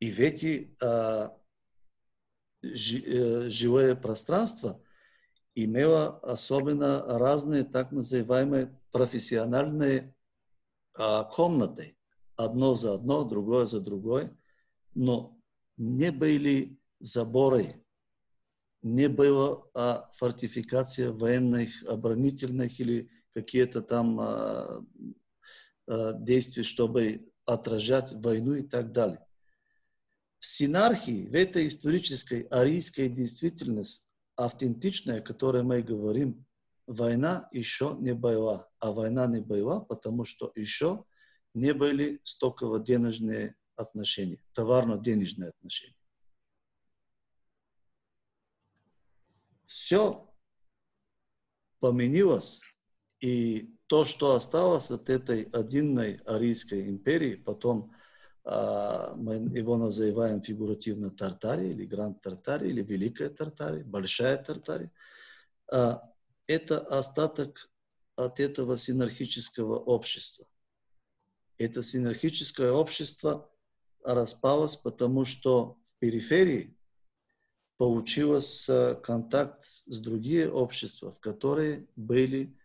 И 0.00 0.10
в 0.10 0.18
эти 0.18 0.74
э, 0.82 1.28
жилое 2.62 3.94
пространство 3.94 4.82
имело 5.54 6.18
особенно 6.20 7.02
разные 7.18 7.64
так 7.64 7.92
называемые 7.92 8.74
профессиональные 8.92 10.14
комнаты. 11.32 11.96
Одно 12.44 12.74
за 12.74 12.94
одно, 12.94 13.24
другое 13.24 13.66
за 13.66 13.80
другое. 13.80 14.36
Но 14.94 15.38
не 15.76 16.10
были 16.12 16.78
заборы 17.00 17.80
не 18.82 19.08
было 19.08 19.68
а, 19.74 20.08
фортификация 20.12 21.12
военных, 21.12 21.82
оборонительных 21.84 22.80
или 22.80 23.10
какие-то 23.34 23.82
там 23.82 24.18
а, 24.20 24.84
а, 25.86 26.12
действия, 26.14 26.62
чтобы 26.62 27.30
отражать 27.44 28.12
войну 28.14 28.54
и 28.54 28.62
так 28.62 28.92
далее. 28.92 29.24
В 30.38 30.46
синархии, 30.46 31.26
в 31.26 31.34
этой 31.34 31.66
исторической 31.66 32.42
арийской 32.50 33.08
действительности, 33.10 34.08
автентичная, 34.36 35.18
о 35.18 35.22
которой 35.22 35.62
мы 35.62 35.82
говорим, 35.82 36.46
война 36.86 37.48
еще 37.52 37.96
не 38.00 38.14
была. 38.14 38.68
А 38.78 38.92
война 38.92 39.26
не 39.26 39.40
была, 39.40 39.80
потому 39.80 40.24
что 40.24 40.50
еще 40.54 41.04
не 41.54 41.74
были 41.74 42.20
стоково-денежные 42.24 43.56
отношения, 43.76 44.38
товарно-денежные 44.52 45.50
отношения. 45.50 45.94
все 49.70 50.28
поменялось, 51.78 52.60
и 53.20 53.74
то, 53.86 54.04
что 54.04 54.34
осталось 54.34 54.90
от 54.90 55.08
этой 55.08 55.44
одинной 55.44 56.16
Арийской 56.26 56.88
империи, 56.88 57.36
потом 57.36 57.94
а, 58.44 59.14
мы 59.14 59.34
его 59.36 59.76
называем 59.76 60.42
фигуративно 60.42 61.10
Тартария 61.10 61.70
или 61.70 61.86
Гранд 61.86 62.20
Тартария 62.20 62.68
или 62.68 62.82
Великая 62.82 63.30
Тартария, 63.30 63.84
Большая 63.84 64.36
Тартария, 64.38 64.90
а, 65.70 66.02
это 66.48 66.80
остаток 66.80 67.70
от 68.16 68.40
этого 68.40 68.76
синархического 68.76 69.78
общества. 69.78 70.46
Это 71.60 71.82
синархическое 71.82 72.72
общество 72.72 73.52
распалось, 74.02 74.76
потому 74.76 75.26
что 75.26 75.78
в 75.84 75.94
периферии 75.98 76.74
получилось 77.76 78.66
контакт 79.02 79.66
с 79.66 79.98
другими 80.00 80.46
обществами, 80.46 81.12
в 81.12 81.20
которые 81.20 81.86
были 81.96 82.56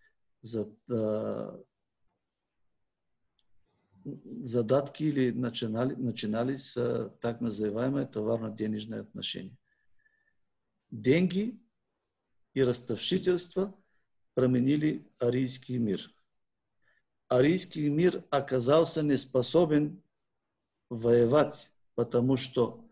задатки 4.02 5.04
или 5.04 5.32
начинали, 5.32 5.96
начинались 5.96 6.78
так 7.20 7.42
называемые 7.42 8.08
товарно-денежные 8.08 9.02
отношения. 9.02 9.58
Деньги 10.90 11.60
и 12.54 12.64
ростовщительство 12.64 13.76
променили 14.36 15.12
арийский 15.20 15.80
мир. 15.80 16.15
Арийский 17.28 17.90
мир 17.90 18.24
оказался 18.30 19.02
неспособен 19.04 20.02
воевать, 20.90 21.72
потому 21.96 22.38
что 22.38 22.88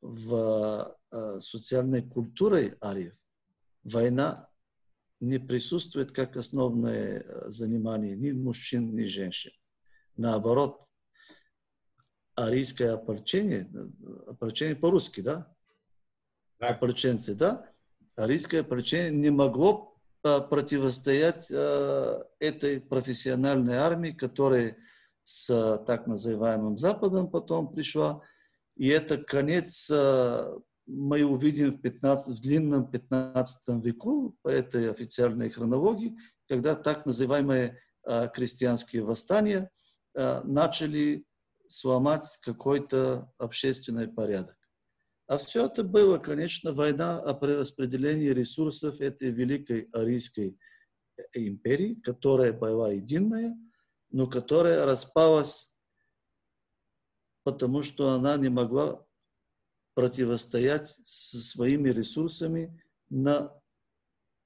в 0.00 0.96
Э, 1.16 1.40
социальной 1.40 2.02
культурой 2.02 2.76
ариев 2.80 3.14
война 3.84 4.48
не 5.20 5.38
присутствует 5.38 6.10
как 6.10 6.36
основное 6.36 7.20
э, 7.20 7.50
занимание 7.50 8.16
ни 8.16 8.32
мужчин, 8.32 8.96
ни 8.96 9.04
женщин. 9.04 9.52
Наоборот, 10.16 10.88
арийское 12.34 12.94
опорчение, 12.94 13.70
опорчение 14.26 14.74
по-русски, 14.74 15.20
да? 15.20 15.54
Да. 16.58 16.70
Опорченцы, 16.70 17.36
да? 17.36 17.72
Арийское 18.16 18.62
опорчение 18.62 19.12
не 19.12 19.30
могло 19.30 19.93
противостоять 20.24 21.48
а, 21.50 22.26
этой 22.38 22.80
профессиональной 22.80 23.76
армии, 23.76 24.10
которая 24.10 24.76
с 25.22 25.50
а, 25.50 25.76
так 25.76 26.06
называемым 26.06 26.78
Западом 26.78 27.30
потом 27.30 27.70
пришла. 27.70 28.22
И 28.76 28.88
это 28.88 29.18
конец 29.18 29.90
а, 29.92 30.58
мы 30.86 31.24
увидим 31.24 31.72
в, 31.72 31.80
15, 31.80 32.38
в 32.38 32.40
длинном 32.40 32.90
15 32.90 33.84
веку 33.84 34.36
по 34.42 34.48
этой 34.48 34.90
официальной 34.90 35.50
хронологии, 35.50 36.16
когда 36.48 36.74
так 36.74 37.06
называемые 37.06 37.78
крестьянские 38.34 39.02
восстания 39.02 39.70
начали 40.14 41.24
сломать 41.66 42.38
какой-то 42.42 43.32
общественный 43.38 44.08
порядок. 44.08 44.56
А 45.26 45.38
все 45.38 45.66
это 45.66 45.84
было, 45.84 46.18
конечно, 46.18 46.72
война 46.72 47.18
о 47.18 47.32
перераспределении 47.34 48.28
ресурсов 48.28 49.00
этой 49.00 49.30
великой 49.30 49.88
арийской 49.92 50.58
империи, 51.32 51.94
которая 51.94 52.52
была 52.52 52.92
единая, 52.92 53.56
но 54.10 54.26
которая 54.26 54.84
распалась, 54.84 55.76
потому 57.42 57.82
что 57.82 58.10
она 58.10 58.36
не 58.36 58.50
могла 58.50 59.04
противостоять 59.94 60.98
со 61.06 61.38
своими 61.38 61.88
ресурсами 61.88 62.82
на 63.08 63.58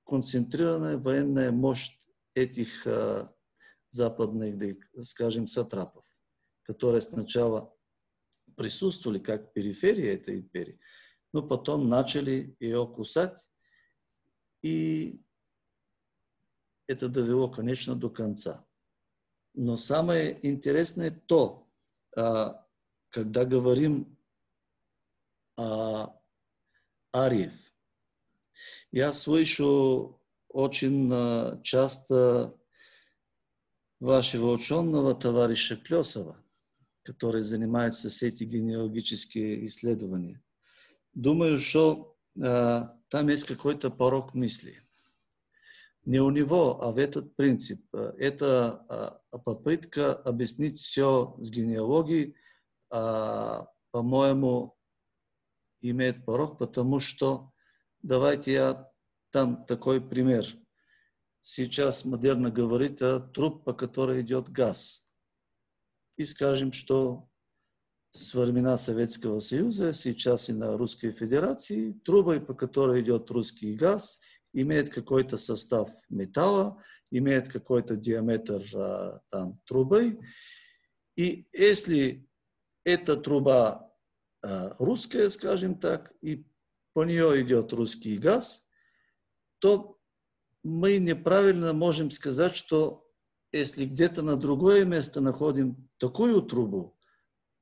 концентрированная 0.07 0.99
военная 0.99 1.51
мощь 1.51 1.97
этих 2.35 2.87
а, 2.87 3.33
западных, 3.89 4.77
скажем, 5.03 5.47
сатрапов, 5.47 6.05
которые 6.63 7.01
сначала 7.01 7.75
присутствовали 8.59 9.21
как 9.21 9.53
периферия 9.53 10.15
этой 10.15 10.39
империи, 10.41 10.79
но 11.33 11.43
потом 11.43 11.89
начали 11.89 12.57
ее 12.61 12.87
кусать, 12.87 13.49
и 14.63 15.23
это 16.89 17.09
довело, 17.09 17.49
конечно, 17.49 17.95
до 17.95 18.11
конца. 18.11 18.67
Но 19.55 19.77
самое 19.77 20.39
интересное 20.47 21.11
то, 21.11 21.69
а, 22.17 22.67
когда 23.11 23.45
говорим 23.45 24.19
о 25.57 26.21
Ариев. 27.13 27.73
Я 28.91 29.13
слышу 29.13 30.21
очень 30.49 31.11
а, 31.13 31.61
часто 31.63 32.59
вашего 34.01 34.53
ученого 34.53 35.15
товарища 35.15 35.77
Клесова, 35.77 36.43
который 37.09 37.41
занимается 37.41 38.11
с 38.11 38.23
эти 38.23 38.45
генеалогические 38.45 39.65
исследования. 39.65 40.43
Думаю, 41.15 41.57
что 41.57 42.15
э, 42.37 42.83
там 43.09 43.29
есть 43.29 43.47
какой-то 43.47 43.91
порог 43.91 44.35
мысли. 44.35 44.83
Не 46.05 46.21
у 46.21 46.29
него, 46.29 46.83
а 46.83 46.93
в 46.93 46.99
этот 46.99 47.35
принцип. 47.35 47.81
Это 47.95 48.85
э, 49.33 49.39
попытка 49.39 50.13
объяснить 50.13 50.77
все 50.77 51.35
с 51.41 51.49
генеалогией, 51.51 52.37
э, 52.91 53.61
по-моему, 53.91 54.77
имеет 55.81 56.27
порог, 56.27 56.59
потому 56.59 56.99
что, 57.01 57.53
давайте 58.03 58.53
я 58.53 58.91
там 59.31 59.65
такой 59.65 60.03
пример. 60.03 60.45
Сейчас 61.41 62.05
модерно 62.05 62.51
говорит 62.51 63.01
о 63.01 63.21
труб, 63.21 63.65
по 63.65 63.73
которой 63.73 64.21
идет 64.21 64.51
газ 64.51 65.08
и 66.19 66.25
скажем, 66.25 66.73
что 66.73 67.29
с 68.11 68.35
времена 68.35 68.77
Советского 68.77 69.39
Союза, 69.39 69.93
сейчас 69.93 70.49
и 70.51 70.53
на 70.53 70.77
Русской 70.77 71.13
Федерации, 71.13 71.93
трубой, 72.05 72.41
по 72.41 72.55
которой 72.55 73.03
идет 73.03 73.31
русский 73.31 73.75
газ, 73.75 74.19
имеет 74.53 74.91
какой-то 74.91 75.37
состав 75.37 75.91
металла, 76.09 76.83
имеет 77.13 77.49
какой-то 77.49 77.97
диаметр 77.97 78.63
а, 78.75 79.21
там, 79.31 79.61
трубы. 79.65 80.19
И 81.17 81.47
если 81.53 82.29
эта 82.85 83.17
труба 83.17 83.89
а, 84.43 84.75
русская, 84.79 85.31
скажем 85.31 85.79
так, 85.79 86.13
и 86.21 86.45
по 86.95 87.05
нее 87.05 87.43
идет 87.43 87.73
русский 87.73 88.19
газ, 88.19 88.69
то 89.61 89.99
мы 90.65 90.99
неправильно 90.99 91.73
можем 91.73 92.11
сказать, 92.11 92.57
что 92.57 93.08
если 93.53 93.85
где-то 93.87 94.23
на 94.23 94.37
другое 94.37 94.85
место 94.85 95.21
находим 95.21 95.89
такую 95.99 96.43
трубу, 96.43 96.99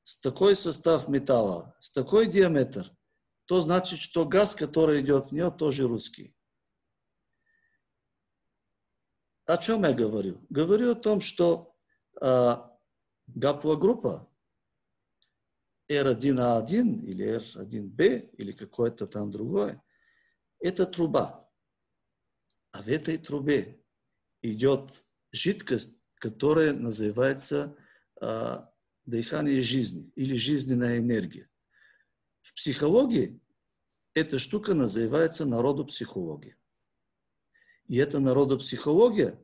с 0.03 0.18
такой 0.20 0.55
состав 0.55 1.09
металла, 1.09 1.75
с 1.79 1.90
такой 1.90 2.27
диаметр, 2.27 2.92
то 3.46 3.61
значит, 3.61 3.99
что 3.99 4.25
газ, 4.25 4.55
который 4.55 5.01
идет 5.01 5.27
в 5.27 5.33
нее, 5.33 5.51
тоже 5.51 5.87
русский. 5.87 6.37
О 9.46 9.59
чем 9.59 9.85
я 9.85 9.92
говорю? 9.92 10.44
Говорю 10.51 10.92
о 10.92 10.96
том, 10.96 11.20
что 11.20 11.77
э, 12.20 12.57
гаплогруппа 13.29 14.29
R1A1 15.88 17.05
или 17.05 17.38
R1B 17.38 18.31
или 18.37 18.53
какое-то 18.53 19.07
там 19.07 19.31
другое, 19.31 19.83
это 20.59 20.85
труба. 20.85 21.49
А 22.72 22.83
в 22.83 22.88
этой 22.88 23.18
трубе 23.18 23.81
идет 24.42 25.06
жидкость, 25.33 25.97
которая 26.17 26.73
называется 26.73 27.77
а, 28.21 28.71
дыхание 29.05 29.61
жизни 29.61 30.11
или 30.15 30.37
жизненная 30.37 30.99
энергия. 30.99 31.49
В 32.41 32.55
психологии 32.55 33.41
эта 34.15 34.39
штука 34.39 34.75
называется 34.75 35.45
народопсихология. 35.47 36.57
И 37.89 37.97
эта 37.99 38.19
народопсихология, 38.19 39.39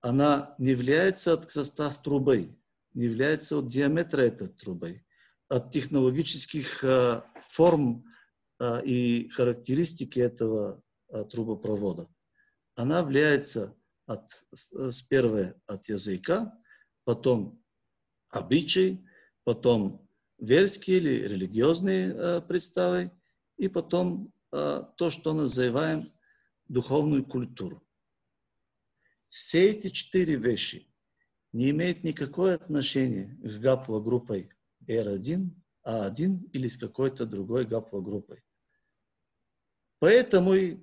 она 0.00 0.54
не 0.58 0.70
является 0.70 1.32
от 1.32 1.50
состав 1.50 2.02
трубы, 2.02 2.56
не 2.94 3.04
является 3.04 3.58
от 3.58 3.68
диаметра 3.68 4.22
этой 4.22 4.48
трубы, 4.48 5.04
от 5.48 5.72
технологических 5.72 6.84
а, 6.84 7.24
форм 7.42 8.04
а, 8.58 8.80
и 8.80 9.28
характеристики 9.28 10.20
этого 10.20 10.82
а, 11.08 11.24
трубопровода. 11.24 12.08
Она 12.76 13.00
является 13.00 13.76
от, 14.10 14.44
с 14.52 15.02
первой 15.02 15.54
от 15.66 15.88
языка, 15.88 16.52
потом 17.04 17.62
обычай, 18.28 19.06
потом 19.44 20.08
верские 20.38 20.96
или 20.96 21.28
религиозные 21.28 22.12
э, 22.12 22.40
представы, 22.40 23.12
и 23.56 23.68
потом 23.68 24.32
э, 24.52 24.82
то, 24.96 25.10
что 25.10 25.32
называем 25.32 26.12
духовную 26.66 27.24
культуру. 27.24 27.86
Все 29.28 29.70
эти 29.70 29.90
четыре 29.90 30.34
вещи 30.34 30.92
не 31.52 31.70
имеют 31.70 32.02
никакого 32.02 32.54
отношения 32.54 33.38
к 33.42 33.60
гаплогруппой 33.60 34.50
R1, 34.88 35.50
А1 35.86 36.50
или 36.52 36.66
с 36.66 36.76
какой-то 36.76 37.26
другой 37.26 37.64
гаплогруппой. 37.64 38.42
Поэтому 40.00 40.54
и 40.54 40.78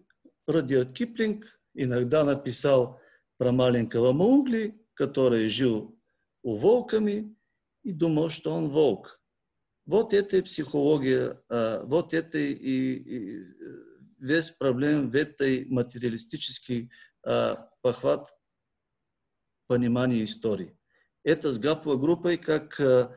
Радиот 0.45 0.93
Киплинг 0.93 1.59
иногда 1.73 2.23
написал 2.23 3.01
про 3.37 3.51
маленького 3.51 4.11
Маугли, 4.13 4.79
который 4.93 5.47
жил 5.47 5.97
у 6.43 6.55
волками 6.55 7.35
и 7.83 7.91
думал, 7.91 8.29
что 8.29 8.51
он 8.51 8.69
волк. 8.69 9.21
Вот 9.85 10.13
это 10.13 10.37
и 10.37 10.41
психология, 10.41 11.41
а, 11.49 11.83
вот 11.85 12.13
это 12.13 12.37
и, 12.37 12.53
и 12.53 13.43
весь 14.19 14.51
проблем 14.51 15.09
в 15.09 15.15
этой 15.15 15.65
материалистический 15.65 16.91
а, 17.23 17.69
похват 17.81 18.27
понимания 19.67 20.23
истории. 20.23 20.77
Это 21.23 21.53
с 21.53 21.59
гаплогруппой 21.59 22.37
как 22.37 22.79
а, 22.79 23.15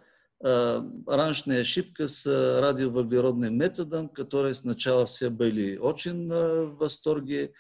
раньшная 1.06 1.62
ошибка 1.62 2.06
с 2.06 2.24
радиовуглеродным 2.60 3.56
методом, 3.56 4.08
которые 4.08 4.54
сначала 4.54 5.06
все 5.06 5.28
были 5.28 5.76
очень 5.76 6.28
в 6.28 6.76
восторге, 6.76 7.52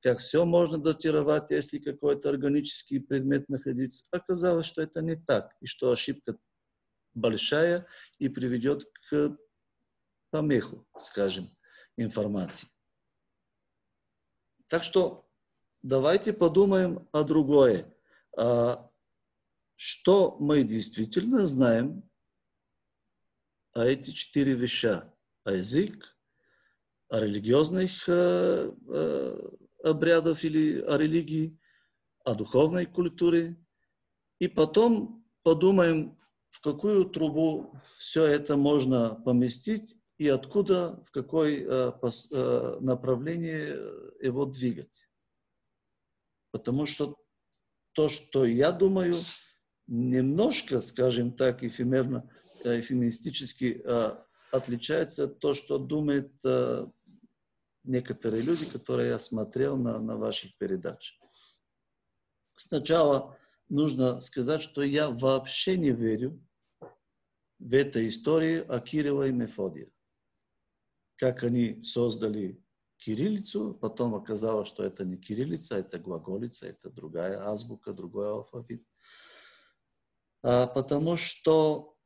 как 0.00 0.18
все 0.18 0.44
можно 0.44 0.78
датировать, 0.78 1.50
если 1.50 1.78
какой-то 1.78 2.28
органический 2.30 3.00
предмет 3.00 3.48
находится. 3.48 4.04
Оказалось, 4.10 4.66
что 4.66 4.82
это 4.82 5.02
не 5.02 5.16
так, 5.16 5.54
и 5.60 5.66
что 5.66 5.90
ошибка 5.90 6.38
большая 7.14 7.86
и 8.18 8.28
приведет 8.28 8.84
к 9.10 9.36
помеху, 10.30 10.86
скажем, 10.96 11.50
информации. 11.96 12.68
Так 14.68 14.84
что 14.84 15.28
давайте 15.82 16.32
подумаем 16.32 17.08
о 17.12 17.24
другое. 17.24 17.92
А, 18.36 18.90
что 19.74 20.36
мы 20.38 20.62
действительно 20.62 21.46
знаем 21.46 22.08
о 23.72 23.84
эти 23.84 24.10
четыре 24.10 24.52
веща? 24.54 25.12
О 25.44 25.52
язык, 25.52 26.14
о 27.08 27.20
религиозных 27.20 28.06
э, 28.06 28.70
э, 28.88 29.50
обрядов 29.82 30.44
или 30.44 30.84
религии, 30.96 31.58
о 32.24 32.34
духовной 32.34 32.86
культуре. 32.86 33.56
И 34.38 34.48
потом 34.48 35.24
подумаем, 35.42 36.18
в 36.50 36.60
какую 36.60 37.06
трубу 37.06 37.74
все 37.98 38.24
это 38.24 38.56
можно 38.56 39.14
поместить 39.14 39.96
и 40.18 40.28
откуда, 40.28 41.02
в 41.04 41.10
какое 41.10 41.64
э, 41.64 41.92
э, 42.02 42.76
направление 42.80 43.76
его 44.20 44.44
двигать. 44.46 45.08
Потому 46.50 46.86
что 46.86 47.16
то, 47.92 48.08
что 48.08 48.44
я 48.44 48.72
думаю, 48.72 49.14
немножко, 49.86 50.80
скажем 50.80 51.32
так, 51.32 51.62
эфемерно, 51.62 52.30
э, 52.64 52.80
эфемистически 52.80 53.82
отличается 54.50 55.24
от 55.24 55.40
того, 55.40 55.54
что 55.54 55.78
думают 55.78 56.32
некоторые 57.88 58.42
люди, 58.42 58.66
которые 58.66 59.10
я 59.10 59.18
смотрел 59.18 59.76
на, 59.76 59.98
на 59.98 60.16
ваших 60.16 60.56
передачах. 60.58 61.16
Сначала 62.56 63.36
нужно 63.68 64.20
сказать, 64.20 64.62
что 64.62 64.82
я 64.82 65.10
вообще 65.10 65.76
не 65.76 65.90
верю 65.90 66.40
в 67.58 67.74
этой 67.74 68.08
истории 68.08 68.64
о 68.68 68.80
Кирилла 68.80 69.28
и 69.28 69.32
Мефодия. 69.32 69.90
Как 71.16 71.42
они 71.42 71.82
создали 71.82 72.62
кириллицу, 72.98 73.74
потом 73.74 74.14
оказалось, 74.14 74.68
что 74.68 74.84
это 74.84 75.04
не 75.04 75.16
кириллица, 75.16 75.78
это 75.78 75.98
глаголица, 75.98 76.68
это 76.68 76.90
другая 76.90 77.40
азбука, 77.40 77.92
другой 77.92 78.28
алфавит. 78.28 78.84
А, 80.42 80.66
потому 80.66 81.16
что 81.16 81.96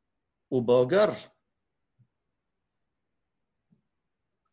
у 0.49 0.61
болгар, 0.61 1.17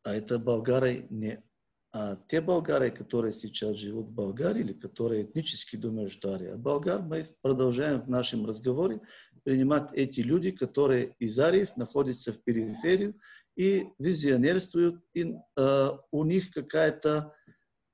а 0.10 0.16
это 0.16 0.40
болгары 0.40 1.06
не 1.10 1.44
а 1.92 2.18
те 2.28 2.40
болгары, 2.40 2.92
которые 2.92 3.34
сейчас 3.34 3.78
живут 3.78 4.10
в 4.10 4.12
Болгарии 4.12 4.62
или 4.62 4.74
которые 4.74 5.24
этнически 5.24 5.76
думают, 5.76 6.12
что 6.12 6.34
Ария, 6.34 6.56
болгар, 6.56 7.02
мы 7.02 7.26
продолжаем 7.42 8.02
в 8.02 8.10
нашем 8.10 8.46
разговоре 8.46 9.02
принимать 9.44 9.92
эти 9.94 10.20
люди, 10.20 10.52
которые 10.52 11.16
из 11.18 11.40
Ариев 11.40 11.76
находятся 11.78 12.32
в 12.32 12.44
периферии 12.44 13.16
и 13.56 13.88
визионерствуют, 13.98 15.04
и 15.16 15.34
э, 15.58 15.90
у 16.12 16.24
них 16.26 16.52
какая-то 16.52 17.34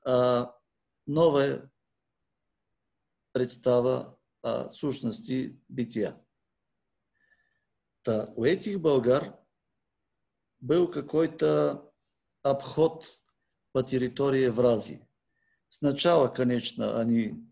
э, 0.06 0.44
новая 1.08 1.72
представа 3.32 4.20
о 4.42 4.70
сущности 4.72 5.58
бытия. 5.70 6.22
Та, 8.02 8.34
у 8.36 8.44
этих 8.44 8.82
болгар 8.82 9.40
был 10.60 10.90
какой-то 10.90 11.85
обход 12.46 13.20
по 13.72 13.82
территории 13.82 14.44
Евразии. 14.44 15.08
Сначала, 15.68 16.28
конечно, 16.28 17.00
они 17.00 17.44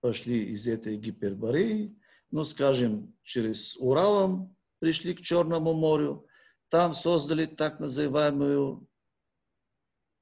пошли 0.00 0.52
из 0.52 0.68
этой 0.68 0.96
гипербореи, 0.96 1.98
ну, 2.30 2.44
скажем, 2.44 3.16
через 3.22 3.76
Уралом 3.76 4.54
пришли 4.78 5.14
к 5.14 5.22
Черному 5.22 5.72
морю, 5.72 6.28
там 6.68 6.92
создали 6.92 7.46
так 7.46 7.80
называемую 7.80 8.86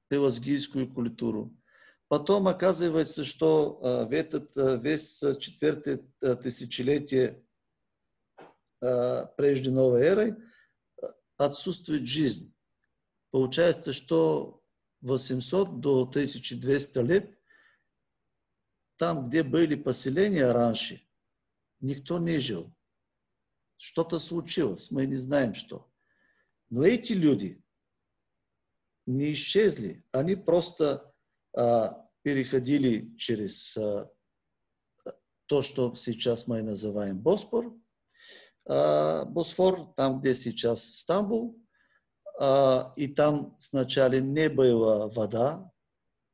пелазгийскую 0.07 0.91
культуру. 0.91 1.53
Потом 2.07 2.47
оказывается, 2.47 3.25
что 3.25 4.05
в 4.07 4.13
этот 4.13 4.51
весь 4.81 5.19
четвертое 5.39 5.97
тысячелетие 6.19 7.43
прежде 8.79 9.71
новой 9.71 10.01
эры 10.03 10.37
отсутствует 11.37 12.07
жизнь. 12.07 12.54
Получается, 13.35 13.91
что 13.91 14.63
800 15.01 15.81
до 15.81 16.03
1200 16.03 16.99
лет, 16.99 17.37
там, 18.95 19.27
где 19.27 19.43
были 19.43 19.75
поселения 19.75 20.49
раньше, 20.49 21.05
никто 21.81 22.17
не 22.17 22.37
жил. 22.37 22.73
Что-то 23.75 24.19
случилось, 24.19 24.89
мы 24.89 25.05
не 25.05 25.17
знаем 25.17 25.53
что. 25.53 25.91
Но 26.69 26.85
эти 26.85 27.11
люди 27.11 27.61
не 29.05 29.33
исчезли, 29.33 30.05
они 30.13 30.37
просто 30.37 31.13
а, 31.51 32.09
переходили 32.21 33.13
через 33.17 33.75
а, 33.75 34.09
то, 35.47 35.61
что 35.61 35.93
сейчас 35.95 36.47
мы 36.47 36.63
называем 36.63 37.19
Боспор, 37.19 37.77
а, 38.63 39.25
Босфор, 39.25 39.93
там, 39.97 40.21
где 40.21 40.33
сейчас 40.33 40.85
Стамбул, 40.85 41.64
и 42.39 43.07
там 43.07 43.55
сначала 43.59 44.19
не 44.19 44.49
было 44.49 45.07
вода, 45.09 45.71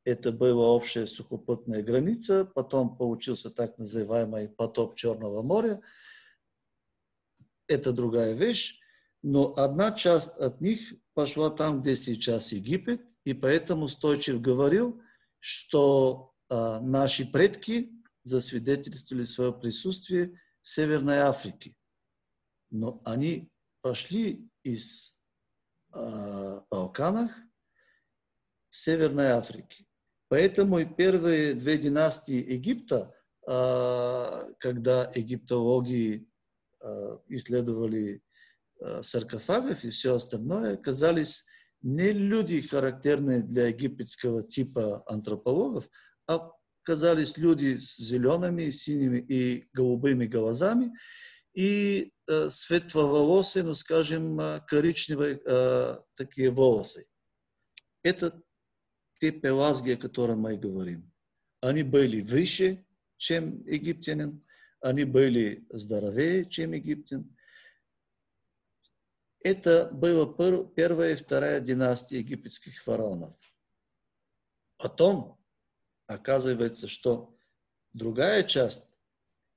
это 0.04 0.32
была 0.32 0.70
общая 0.70 1.06
сухопутная 1.06 1.82
граница, 1.82 2.44
потом 2.44 2.96
получился 2.96 3.50
так 3.50 3.78
называемый 3.78 4.48
потоп 4.48 4.96
Черного 4.96 5.42
моря. 5.42 5.80
Это 7.68 7.92
другая 7.92 8.34
вещь, 8.34 8.80
но 9.22 9.54
одна 9.56 9.92
часть 9.92 10.36
от 10.38 10.60
них 10.60 10.94
пошла 11.14 11.50
там, 11.50 11.80
где 11.80 11.94
сейчас 11.94 12.52
Египет, 12.52 13.02
и 13.24 13.32
поэтому 13.32 13.86
Стойчев 13.86 14.40
говорил, 14.40 15.00
что 15.38 16.34
а, 16.48 16.80
наши 16.80 17.24
предки 17.24 17.92
засвидетельствовали 18.24 19.24
свое 19.24 19.52
присутствие 19.52 20.40
в 20.62 20.68
Северной 20.68 21.18
Африке. 21.18 21.76
Но 22.70 23.00
они 23.04 23.50
пошли 23.80 24.48
из 24.64 25.21
Балканах, 25.92 27.30
Северной 28.70 29.28
Африки. 29.28 29.86
Поэтому 30.28 30.84
первые 30.86 31.54
две 31.54 31.76
династии 31.76 32.52
Египта, 32.54 33.14
когда 33.44 35.10
египтологи 35.14 36.26
исследовали 37.28 38.22
саркофагов 39.02 39.84
и 39.84 39.90
все 39.90 40.14
остальное, 40.14 40.76
казались 40.76 41.44
не 41.82 42.12
люди, 42.12 42.60
характерные 42.60 43.42
для 43.42 43.66
египетского 43.66 44.42
типа 44.42 45.02
антропологов, 45.06 45.88
а 46.26 46.50
казались 46.82 47.36
люди 47.36 47.76
с 47.76 47.96
зелеными, 47.98 48.70
синими 48.70 49.18
и 49.18 49.68
голубыми 49.72 50.26
глазами, 50.26 50.92
и 51.54 52.12
э, 52.28 52.50
светловолосые, 52.50 53.62
ну, 53.62 53.74
скажем, 53.74 54.40
э, 54.40 54.60
коричневые 54.66 55.40
э, 55.44 55.96
такие 56.14 56.50
волосы. 56.50 57.06
Это 58.02 58.42
те 59.20 59.30
пелазги, 59.30 59.92
о 59.92 59.96
которых 59.96 60.36
мы 60.36 60.56
говорим. 60.56 61.12
Они 61.60 61.82
были 61.82 62.20
выше, 62.20 62.84
чем 63.18 63.64
египтянин, 63.66 64.44
они 64.80 65.04
были 65.04 65.64
здоровее, 65.70 66.44
чем 66.44 66.72
египтян. 66.72 67.36
Это 69.44 69.88
была 69.92 70.26
первая 70.74 71.12
и 71.12 71.16
вторая 71.16 71.60
династия 71.60 72.18
египетских 72.18 72.82
фараонов. 72.82 73.36
Потом 74.76 75.40
оказывается, 76.06 76.88
что 76.88 77.36
другая 77.92 78.42
часть 78.42 78.91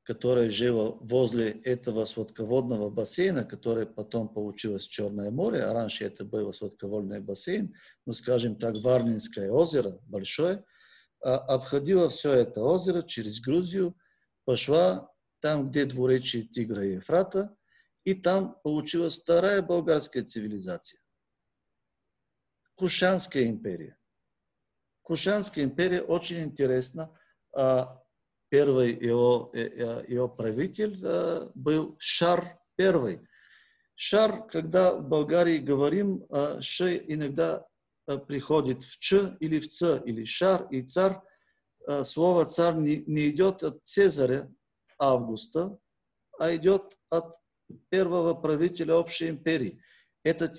которая 0.06 0.52
жила 0.52 0.92
возле 1.02 1.50
этого 1.50 2.06
сладководного 2.06 2.92
бассейна, 2.92 3.44
который 3.44 3.88
потом 3.88 4.30
получилось 4.30 4.86
Черное 4.86 5.32
море, 5.32 5.64
а 5.64 5.74
раньше 5.74 6.06
это 6.06 6.24
был 6.24 6.54
сладководный 6.54 7.20
бассейн, 7.20 7.74
ну, 8.06 8.14
скажем 8.14 8.56
так, 8.56 8.78
Варнинское 8.78 9.50
озеро, 9.50 10.00
большое, 10.04 10.64
а, 11.22 11.38
обходила 11.38 12.08
все 12.10 12.34
это 12.34 12.62
озеро 12.62 13.02
через 13.02 13.42
Грузию, 13.42 13.98
пошла 14.46 15.12
там, 15.40 15.72
где 15.72 15.86
двуречие 15.86 16.44
Тигра 16.44 16.86
и 16.86 16.94
Ефрата, 16.94 17.56
и 18.04 18.14
там 18.14 18.60
получилась 18.64 19.20
вторая 19.20 19.64
болгарская 19.64 20.24
цивилизация. 20.24 21.02
Кушанская 22.76 23.46
империя. 23.46 23.98
Кушанская 25.02 25.64
империя 25.64 26.04
очень 26.04 26.44
интересна. 26.44 27.12
Первый 28.56 28.94
его, 28.94 29.52
э, 29.54 29.64
э, 29.64 30.06
его 30.08 30.30
правитель 30.30 30.98
э, 31.04 31.50
был 31.56 31.98
Шар 32.00 32.58
первый. 32.78 33.20
Шар, 33.96 34.48
когда 34.48 34.96
в 34.96 35.10
Болгарии 35.10 35.58
говорим, 35.58 36.26
Ш 36.62 36.96
иногда 37.06 37.68
приходит 38.28 38.82
в 38.82 38.98
Ч 39.00 39.36
или 39.42 39.60
в 39.60 39.68
Ц, 39.68 40.02
или 40.06 40.24
Шар 40.24 40.68
и 40.72 40.84
царь. 40.84 41.18
Слово 42.04 42.46
царь 42.46 42.76
не, 42.76 43.04
не 43.08 43.30
идет 43.30 43.62
от 43.64 43.84
Цезаря 43.84 44.50
Августа, 44.98 45.78
а 46.40 46.56
идет 46.56 46.98
от 47.10 47.36
первого 47.90 48.36
правителя 48.36 48.96
общей 48.96 49.28
империи. 49.28 49.82
Этот 50.24 50.56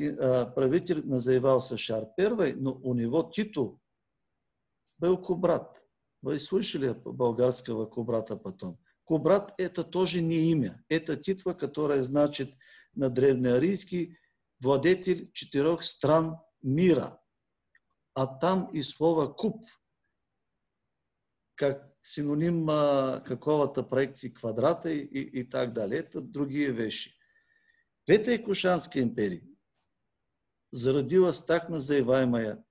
правитель 0.54 1.06
назывался 1.06 1.78
Шар 1.78 2.06
первый, 2.14 2.52
но 2.52 2.74
у 2.74 2.92
него 2.92 3.22
титул 3.22 3.80
был 4.98 5.16
Кубрат. 5.16 5.86
Вы 6.26 6.40
слышали 6.40 6.92
болгарского 6.92 7.86
кубрата 7.86 8.36
потом? 8.36 8.80
Кубрат– 9.04 9.54
это 9.58 9.84
тоже 9.84 10.20
не 10.20 10.50
имя. 10.50 10.84
Это 10.88 11.16
титла, 11.16 11.52
которая 11.52 12.02
значит 12.02 12.52
на 12.94 13.10
древнеарийский 13.10 14.18
владетель 14.58 15.30
четырех 15.30 15.84
стран 15.84 16.40
мира. 16.62 17.22
А 18.14 18.26
там 18.26 18.72
и 18.72 18.82
слово 18.82 19.28
«куб», 19.32 19.64
как 21.54 21.94
синоним 22.00 22.66
какого-то 23.24 23.84
проекции 23.84 24.28
квадрата 24.28 24.88
и, 24.88 25.04
и, 25.04 25.44
так 25.44 25.74
далее. 25.74 26.00
Это 26.00 26.20
другие 26.20 26.72
вещи. 26.72 27.14
В 28.04 28.10
этой 28.10 28.38
Кушанской 28.38 29.02
империи 29.02 29.56
зародилась 30.72 31.40
так 31.40 31.68
называемая 31.68 32.64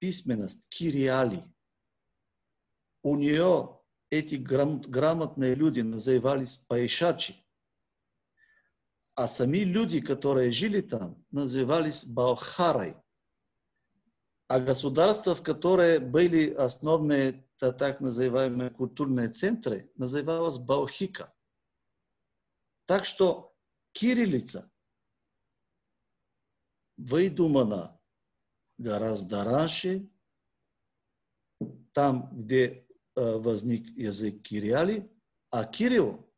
письменность, 0.00 0.68
кириали. 0.70 1.44
У 3.02 3.16
нее 3.16 3.80
эти 4.10 4.36
грам, 4.36 4.80
грамотные 4.80 5.54
люди 5.54 5.80
назывались 5.80 6.58
пайшачи. 6.58 7.34
А 9.14 9.28
сами 9.28 9.58
люди, 9.58 10.00
которые 10.00 10.50
жили 10.50 10.80
там, 10.80 11.24
назывались 11.30 12.04
Баохарой. 12.04 12.96
А 14.48 14.60
государства, 14.60 15.34
в 15.34 15.42
которые 15.42 15.98
были 15.98 16.50
основные 16.50 17.48
так 17.58 18.00
называемые 18.00 18.70
культурные 18.70 19.28
центры, 19.28 19.90
называлось 19.96 20.58
Баохика. 20.58 21.32
Так 22.86 23.04
что 23.04 23.54
кириллица 23.92 24.70
выдумана 26.96 28.00
гораздо 28.78 29.44
раньше, 29.44 30.10
там, 31.92 32.28
где 32.32 32.86
возник 33.14 33.86
язык 33.96 34.42
Кириали, 34.42 35.10
а 35.50 35.64
Кирилл, 35.64 36.32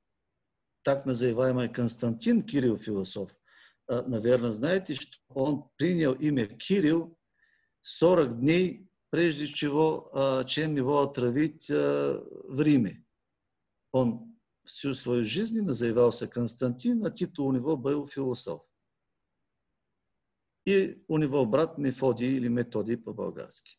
так 0.83 1.07
называемый 1.07 1.69
Константин 1.69 2.43
Кирилл 2.43 2.77
философ, 2.77 3.35
наверное, 3.89 4.51
знаете, 4.51 4.95
что 4.95 5.19
он 5.29 5.69
принял 5.77 6.15
имя 6.15 6.47
Кирилл 6.47 7.19
40 7.83 8.41
дней, 8.41 8.89
прежде 9.11 9.47
чего, 9.47 10.45
чем 10.47 10.77
его 10.77 11.01
отравить 11.03 11.69
в 11.69 12.61
Риме. 12.61 13.07
Он 13.93 14.37
всю 14.65 14.95
свою 14.95 15.25
жизнь 15.25 15.61
назывался 15.61 16.27
Константин, 16.27 17.05
а 17.05 17.11
титул 17.11 17.49
у 17.49 17.53
него 17.53 17.77
был 17.77 18.07
философ. 18.07 18.63
И 20.65 21.05
у 21.07 21.19
него 21.19 21.45
брат 21.45 21.77
Мефодий 21.79 22.37
или 22.37 22.49
Методий 22.49 22.97
по-болгарски. 22.97 23.77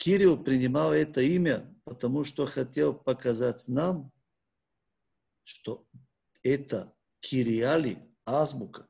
Кирилл 0.00 0.42
принимал 0.42 0.94
это 0.94 1.20
имя, 1.20 1.70
потому 1.84 2.24
что 2.24 2.46
хотел 2.46 2.94
показать 2.94 3.68
нам, 3.68 4.10
что 5.44 5.86
это 6.42 6.94
Кириали, 7.20 8.10
азбука. 8.24 8.88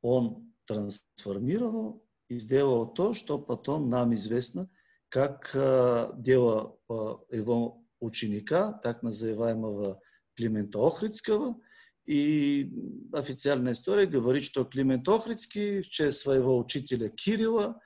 Он 0.00 0.54
трансформировал 0.64 2.06
и 2.28 2.38
сделал 2.38 2.86
то, 2.86 3.14
что 3.14 3.36
потом 3.36 3.88
нам 3.88 4.14
известно, 4.14 4.70
как 5.08 5.50
э, 5.54 6.12
дело 6.16 6.78
э, 6.88 6.94
его 7.36 7.84
ученика, 7.98 8.72
так 8.74 9.02
называемого 9.02 10.00
Климента 10.36 10.78
Охридского– 10.86 11.60
и 12.06 12.70
официальная 13.14 13.72
история 13.72 14.04
говорит, 14.04 14.44
что 14.44 14.64
Климент 14.64 15.08
Охридский 15.08 15.80
в 15.80 15.88
честь 15.88 16.18
своего 16.18 16.58
учителя 16.58 17.08
Кирилла 17.08 17.80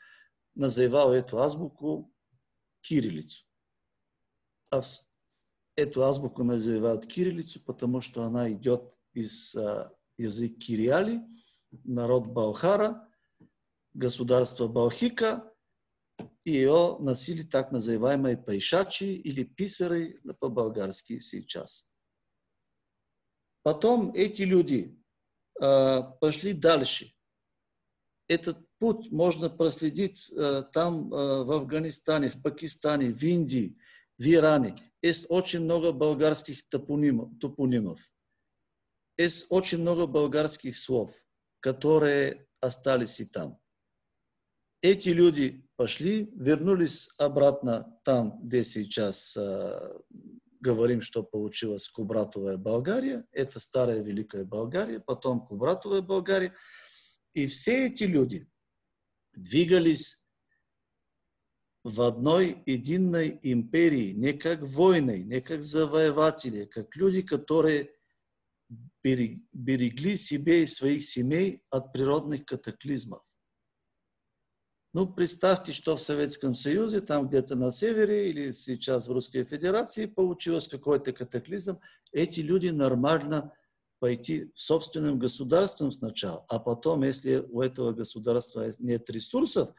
называл 0.58 1.12
эту 1.14 1.38
азбуку 1.38 2.12
кириллицу. 2.82 3.44
А 4.70 4.82
эту 5.76 6.04
азбуку 6.04 6.42
называют 6.42 7.06
кириллицу, 7.06 7.64
потому 7.64 8.00
что 8.00 8.24
она 8.24 8.52
идет 8.52 8.92
из 9.14 9.54
а, 9.54 9.94
языка 10.18 10.58
кириали, 10.58 11.22
народ 11.84 12.26
Баухара, 12.26 13.08
государство 13.94 14.66
Баухика, 14.66 15.50
и 16.44 16.50
ее 16.50 16.96
носили 16.98 17.42
так 17.42 17.70
называемые 17.70 18.36
пайшачи 18.36 19.04
или 19.04 19.44
писары 19.44 20.20
по-болгарски 20.40 21.20
сейчас. 21.20 21.92
Потом 23.62 24.12
эти 24.14 24.42
люди 24.42 24.98
э, 25.60 26.00
пошли 26.20 26.52
дальше. 26.52 27.12
Этот 28.28 28.67
путь 28.78 29.10
можно 29.10 29.50
проследить 29.50 30.30
э, 30.32 30.62
там, 30.72 31.12
э, 31.12 31.44
в 31.44 31.52
Афганистане, 31.52 32.28
в 32.28 32.42
Пакистане, 32.42 33.12
в 33.12 33.22
Индии, 33.22 33.76
в 34.18 34.26
Иране. 34.26 34.74
Есть 35.02 35.26
очень 35.28 35.60
много 35.60 35.92
болгарских 35.92 36.68
топонимов. 36.68 38.00
Есть 39.16 39.46
очень 39.50 39.78
много 39.78 40.06
болгарских 40.06 40.76
слов, 40.76 41.14
которые 41.60 42.46
остались 42.60 43.20
и 43.20 43.24
там. 43.24 43.58
Эти 44.80 45.08
люди 45.08 45.68
пошли, 45.76 46.30
вернулись 46.34 47.10
обратно 47.18 48.00
там, 48.04 48.40
где 48.42 48.62
сейчас 48.62 49.36
говорим, 50.60 51.00
что 51.00 51.22
получилась 51.22 51.88
Кубратовая 51.88 52.56
Болгария. 52.56 53.26
Это 53.32 53.60
старая 53.60 54.02
Великая 54.02 54.44
Болгария, 54.44 55.00
потом 55.00 55.46
Кубратовая 55.46 56.02
Болгария. 56.02 56.52
И 57.34 57.46
все 57.46 57.86
эти 57.86 58.04
люди 58.04 58.48
двигались 59.42 60.24
в 61.84 62.02
одной 62.02 62.62
единой 62.66 63.38
империи, 63.42 64.12
не 64.12 64.32
как 64.32 64.62
войны, 64.62 65.22
не 65.22 65.40
как 65.40 65.62
завоеватели, 65.62 66.64
как 66.64 66.94
люди, 66.96 67.22
которые 67.22 67.90
берегли 69.02 70.16
себе 70.16 70.64
и 70.64 70.66
своих 70.66 71.04
семей 71.04 71.62
от 71.70 71.92
природных 71.92 72.44
катаклизмов. 72.44 73.22
Ну, 74.92 75.06
представьте, 75.06 75.72
что 75.72 75.96
в 75.96 76.02
Советском 76.02 76.54
Союзе, 76.54 77.00
там 77.00 77.28
где-то 77.28 77.54
на 77.54 77.70
севере 77.70 78.30
или 78.30 78.52
сейчас 78.52 79.06
в 79.06 79.12
Русской 79.12 79.44
Федерации 79.44 80.06
получилось 80.06 80.66
какой-то 80.66 81.12
катаклизм. 81.12 81.78
Эти 82.12 82.40
люди 82.40 82.68
нормально 82.68 83.52
пойти 83.98 84.50
собственным 84.54 85.18
государством 85.18 85.92
сначала, 85.92 86.44
а 86.48 86.58
потом, 86.58 87.02
если 87.02 87.36
у 87.50 87.62
этого 87.62 87.92
государства 87.92 88.70
нет 88.78 89.08
ресурсов, 89.10 89.72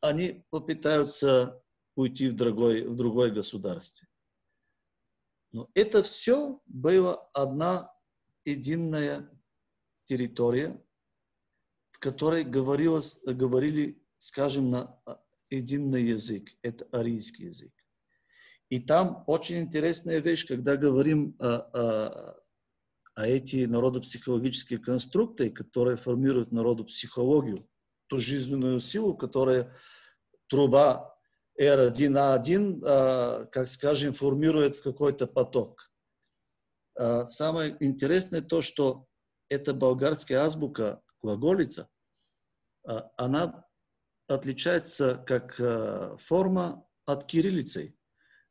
они 0.00 0.44
попытаются 0.50 1.62
уйти 1.96 2.28
в 2.28 2.34
другой, 2.34 2.86
в 2.86 2.96
другое 2.96 3.30
государство. 3.30 4.06
Но 5.52 5.70
это 5.74 6.02
все 6.02 6.60
было 6.66 7.28
одна 7.32 7.92
единая 8.44 9.30
территория, 10.04 10.84
в 11.92 11.98
которой 12.00 12.42
говорилось, 12.44 13.20
говорили 13.24 14.04
скажем, 14.24 14.70
на 14.70 14.98
а, 15.04 15.20
единый 15.50 16.02
язык. 16.02 16.48
Это 16.62 16.86
арийский 16.92 17.44
язык. 17.44 17.72
И 18.70 18.80
там 18.80 19.22
очень 19.26 19.58
интересная 19.58 20.18
вещь, 20.20 20.46
когда 20.46 20.76
говорим 20.76 21.36
о, 21.38 21.46
о, 21.46 22.43
о 23.14 23.26
эти 23.26 23.64
народопсихологические 23.64 24.78
конструкты, 24.78 25.50
которые 25.50 25.96
формируют 25.96 26.52
народопсихологию, 26.52 27.68
ту 28.08 28.18
жизненную 28.18 28.80
силу, 28.80 29.16
которая 29.16 29.74
труба 30.48 31.16
R1A1, 31.60 32.82
а, 32.84 33.44
как 33.46 33.68
скажем, 33.68 34.12
формирует 34.12 34.76
в 34.76 34.82
какой-то 34.82 35.26
поток. 35.26 35.90
А, 36.98 37.26
самое 37.28 37.76
интересное 37.80 38.40
то, 38.40 38.60
что 38.60 39.06
эта 39.48 39.74
болгарская 39.74 40.40
азбука, 40.40 41.00
глаголица, 41.22 41.88
она 43.16 43.64
отличается 44.26 45.16
как 45.26 45.54
форма 46.20 46.86
от 47.06 47.24
кириллицы. 47.24 47.94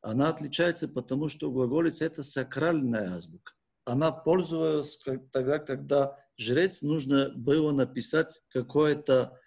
Она 0.01 0.29
отличается 0.29 0.87
потому, 0.87 1.29
что 1.29 1.51
глаголица– 1.51 2.05
это 2.05 2.23
сакральная 2.23 3.13
азбука. 3.13 3.53
Она 3.85 4.11
пользовалась 4.11 4.99
тогда, 5.31 5.59
когда 5.59 6.17
жрец 6.37 6.81
нужно 6.81 7.31
было 7.35 7.71
написать 7.71 8.41
какое-то 8.49 9.39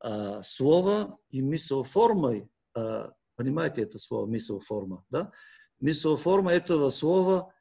а, 0.00 0.42
слово 0.42 1.18
и 1.30 1.40
мисоформой, 1.40 2.48
а, 2.76 3.12
понимаете 3.36 3.82
это 3.82 3.98
слово 3.98 4.26
мисоформа, 4.26 5.04
да? 5.10 5.32
Мисоформа 5.80 6.52
этого 6.52 6.90
слова 6.90 7.52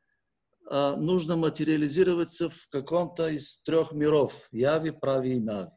а, 0.70 0.96
нужно 0.96 1.36
материализироваться 1.36 2.50
в 2.50 2.68
каком-то 2.70 3.30
из 3.30 3.62
трех 3.64 3.92
миров– 3.92 4.48
яви, 4.52 4.92
прави 4.92 5.38
и 5.38 5.40
нави. 5.40 5.72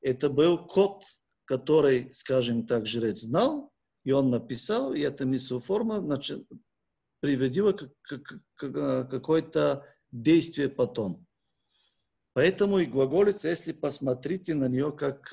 Это 0.00 0.30
был 0.30 0.66
код 0.66 1.02
который, 1.46 2.12
скажем 2.12 2.66
так, 2.66 2.86
жрец 2.86 3.20
знал, 3.20 3.72
и 4.04 4.12
он 4.12 4.30
написал, 4.30 4.92
и 4.92 5.00
эта 5.00 5.24
мисоформа 5.24 6.00
значит, 6.00 6.46
приводила 7.20 7.72
к, 7.72 7.88
к, 8.02 8.40
к, 8.54 9.04
какое-то 9.04 9.86
действие 10.10 10.68
потом. 10.68 11.26
Поэтому 12.32 12.78
и 12.78 12.86
глаголица, 12.86 13.48
если 13.48 13.72
посмотрите 13.72 14.54
на 14.54 14.68
нее 14.68 14.92
как, 14.92 15.32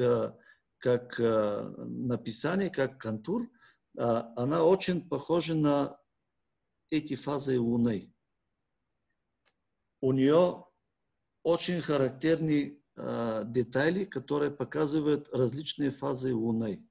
как 0.78 1.19
написание, 1.19 2.69
как 2.69 2.98
контур, 3.02 3.50
она 3.96 4.63
очень 4.63 5.08
похожа 5.08 5.54
на 5.54 6.00
эти 6.89 7.15
фазы 7.15 7.60
Луны. 7.60 8.13
У 10.00 10.13
нее 10.13 10.65
очень 11.43 11.82
характерный 11.82 12.82
детали, 12.96 14.06
которые 14.06 14.52
показывают 14.52 15.28
различные 15.34 15.91
фазы 15.91 16.34
Луны. 16.34 16.88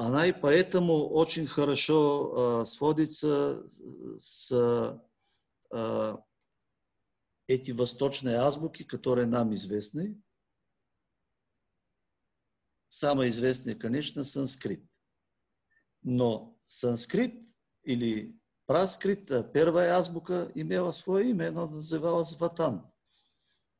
Она 0.00 0.26
и 0.26 0.32
поэтому 0.32 1.08
очень 1.08 1.48
хорошо 1.48 2.60
э, 2.62 2.66
сводится 2.66 3.66
с 4.16 4.52
э, 5.72 6.16
эти 7.48 7.72
восточные 7.72 8.36
азбуки, 8.36 8.84
которые 8.84 9.26
нам 9.26 9.52
известны. 9.54 10.22
Самый 12.86 13.30
известный, 13.30 13.74
конечно, 13.74 14.22
санскрит. 14.22 14.88
Но 16.02 16.56
санскрит 16.60 17.42
или 17.82 18.40
праскрит, 18.66 19.26
первая 19.52 19.96
азбука 19.96 20.52
имела 20.54 20.92
свое 20.92 21.30
имя, 21.30 21.48
она 21.48 21.66
называлась 21.66 22.38
Ватан. 22.38 22.88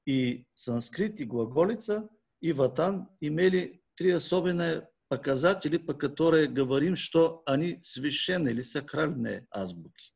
И 0.05 0.49
санскрит, 0.53 1.21
и 1.21 1.25
глаголица, 1.25 2.11
и 2.41 2.53
Ватан 2.53 3.09
имели 3.21 3.85
три 3.95 4.11
особенные 4.11 4.91
показатели, 5.09 5.79
по 5.79 5.95
которым 5.95 6.55
говорим, 6.55 6.97
что 6.97 7.43
они 7.47 7.79
священные 7.83 8.53
или 8.55 8.63
сакральные 8.63 9.47
азбуки. 9.51 10.13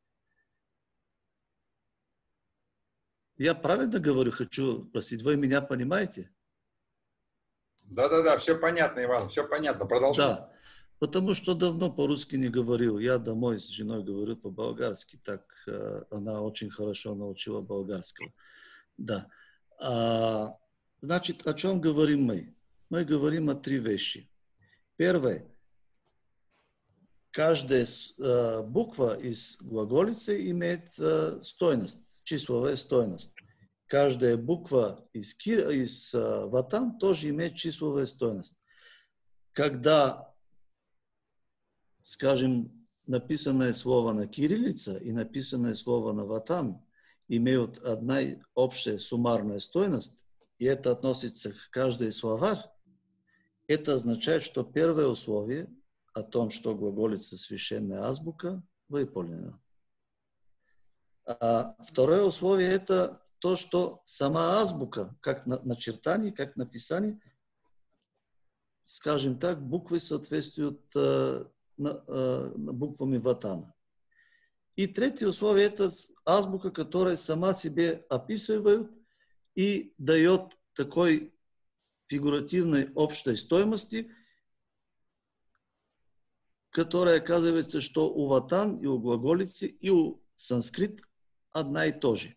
Я 3.37 3.55
правильно 3.55 3.99
говорю, 3.99 4.31
хочу 4.31 4.87
спросить, 4.87 5.23
вы 5.23 5.35
меня 5.35 5.61
понимаете? 5.61 6.31
Да-да-да, 7.85 8.37
все 8.37 8.57
понятно, 8.57 9.03
Иван, 9.03 9.29
все 9.29 9.47
понятно, 9.47 9.85
продолжай. 9.87 10.27
Да, 10.27 10.53
потому 10.99 11.33
что 11.33 11.55
давно 11.55 11.91
по-русски 11.91 12.35
не 12.35 12.49
говорил. 12.49 12.99
Я 12.99 13.17
домой 13.17 13.59
с 13.59 13.67
женой 13.69 14.03
говорю 14.03 14.37
по-болгарски, 14.37 15.19
так 15.23 15.43
э, 15.67 16.03
она 16.11 16.41
очень 16.41 16.69
хорошо 16.69 17.15
научила 17.15 17.61
болгарского. 17.61 18.31
Да. 18.97 19.27
А, 19.79 20.55
значит, 21.01 21.45
о 21.47 21.53
чем 21.55 21.81
говорим 21.81 22.21
мы? 22.21 22.55
Мы 22.89 23.03
говорим 23.03 23.49
о 23.49 23.55
три 23.55 23.79
вещи. 23.79 24.29
Первое. 24.95 25.45
Каждая 27.31 27.85
э, 27.85 28.61
буква 28.61 29.17
из 29.17 29.57
глаголицы 29.61 30.49
имеет 30.51 30.87
э, 30.99 31.39
стоимость, 31.41 32.21
числовая 32.23 32.75
стоимость. 32.75 33.35
Каждая 33.87 34.37
буква 34.37 35.03
из, 35.13 35.33
кир, 35.33 35.69
из 35.71 36.13
э, 36.13 36.45
ватан 36.45 36.99
тоже 36.99 37.29
имеет 37.29 37.55
числовая 37.55 38.05
стоимость. 38.05 38.55
Когда, 39.51 40.31
скажем, 42.03 42.87
написанное 43.07 43.73
слово 43.73 44.13
на 44.13 44.27
кириллице 44.27 44.99
и 45.01 45.11
написанное 45.11 45.73
слово 45.73 46.13
на 46.13 46.25
ватан 46.25 46.85
имеют 47.27 47.79
одна 47.79 48.19
общая 48.53 48.99
суммарная 48.99 49.59
стоимость, 49.59 50.23
и 50.59 50.65
это 50.65 50.91
относится 50.91 51.51
к 51.51 51.69
каждой 51.71 52.11
словарь, 52.11 52.59
это 53.67 53.95
означает, 53.95 54.43
что 54.43 54.63
первое 54.63 55.07
условие 55.07 55.69
о 56.13 56.21
том, 56.21 56.49
что 56.49 56.75
глаголица 56.75 57.37
священная 57.37 58.03
азбука, 58.03 58.61
выполнено. 58.87 59.59
А 61.25 61.75
второе 61.83 62.23
условие– 62.23 62.69
это 62.71 63.21
то, 63.39 63.55
что 63.55 64.01
сама 64.03 64.59
азбука, 64.59 65.15
как 65.21 65.45
начертание, 65.45 66.31
как 66.31 66.55
написание, 66.55 67.19
скажем 68.85 69.39
так, 69.39 69.61
буквы 69.61 69.99
соответствуют 69.99 70.81
э, 70.95 71.45
э, 71.77 72.53
буквами 72.55 73.17
ватана. 73.17 73.73
И 74.75 74.87
третье 74.87 75.27
условие– 75.27 75.65
это 75.67 75.89
азбука, 76.25 76.71
которая 76.71 77.15
сама 77.15 77.53
себе 77.53 78.05
описывает 78.09 78.91
и 79.55 79.93
дает 79.97 80.57
такой 80.73 81.32
фигуративной 82.07 82.91
общей 82.93 83.35
стоимости, 83.35 84.11
которая 86.69 87.17
оказывается, 87.17 87.81
что 87.81 88.11
у 88.11 88.27
ватан 88.27 88.77
и 88.77 88.85
у 88.85 88.99
глаголицы, 88.99 89.67
и 89.67 89.89
у 89.89 90.23
санскрит 90.35 91.01
одна 91.51 91.85
и 91.85 91.91
то 91.91 92.15
же. 92.15 92.35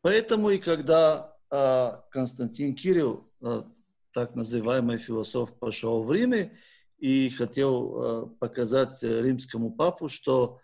Поэтому 0.00 0.50
и 0.50 0.58
когда 0.58 1.36
а, 1.50 2.04
Константин 2.10 2.74
Кирилл, 2.74 3.30
а, 3.40 3.70
так 4.12 4.34
называемый 4.34 4.98
философ, 4.98 5.58
пошел 5.58 6.02
в 6.02 6.12
Риме 6.12 6.56
и 6.98 7.28
хотел 7.30 7.94
а, 7.94 8.26
показать 8.26 9.02
римскому 9.02 9.72
папу, 9.72 10.08
что 10.08 10.60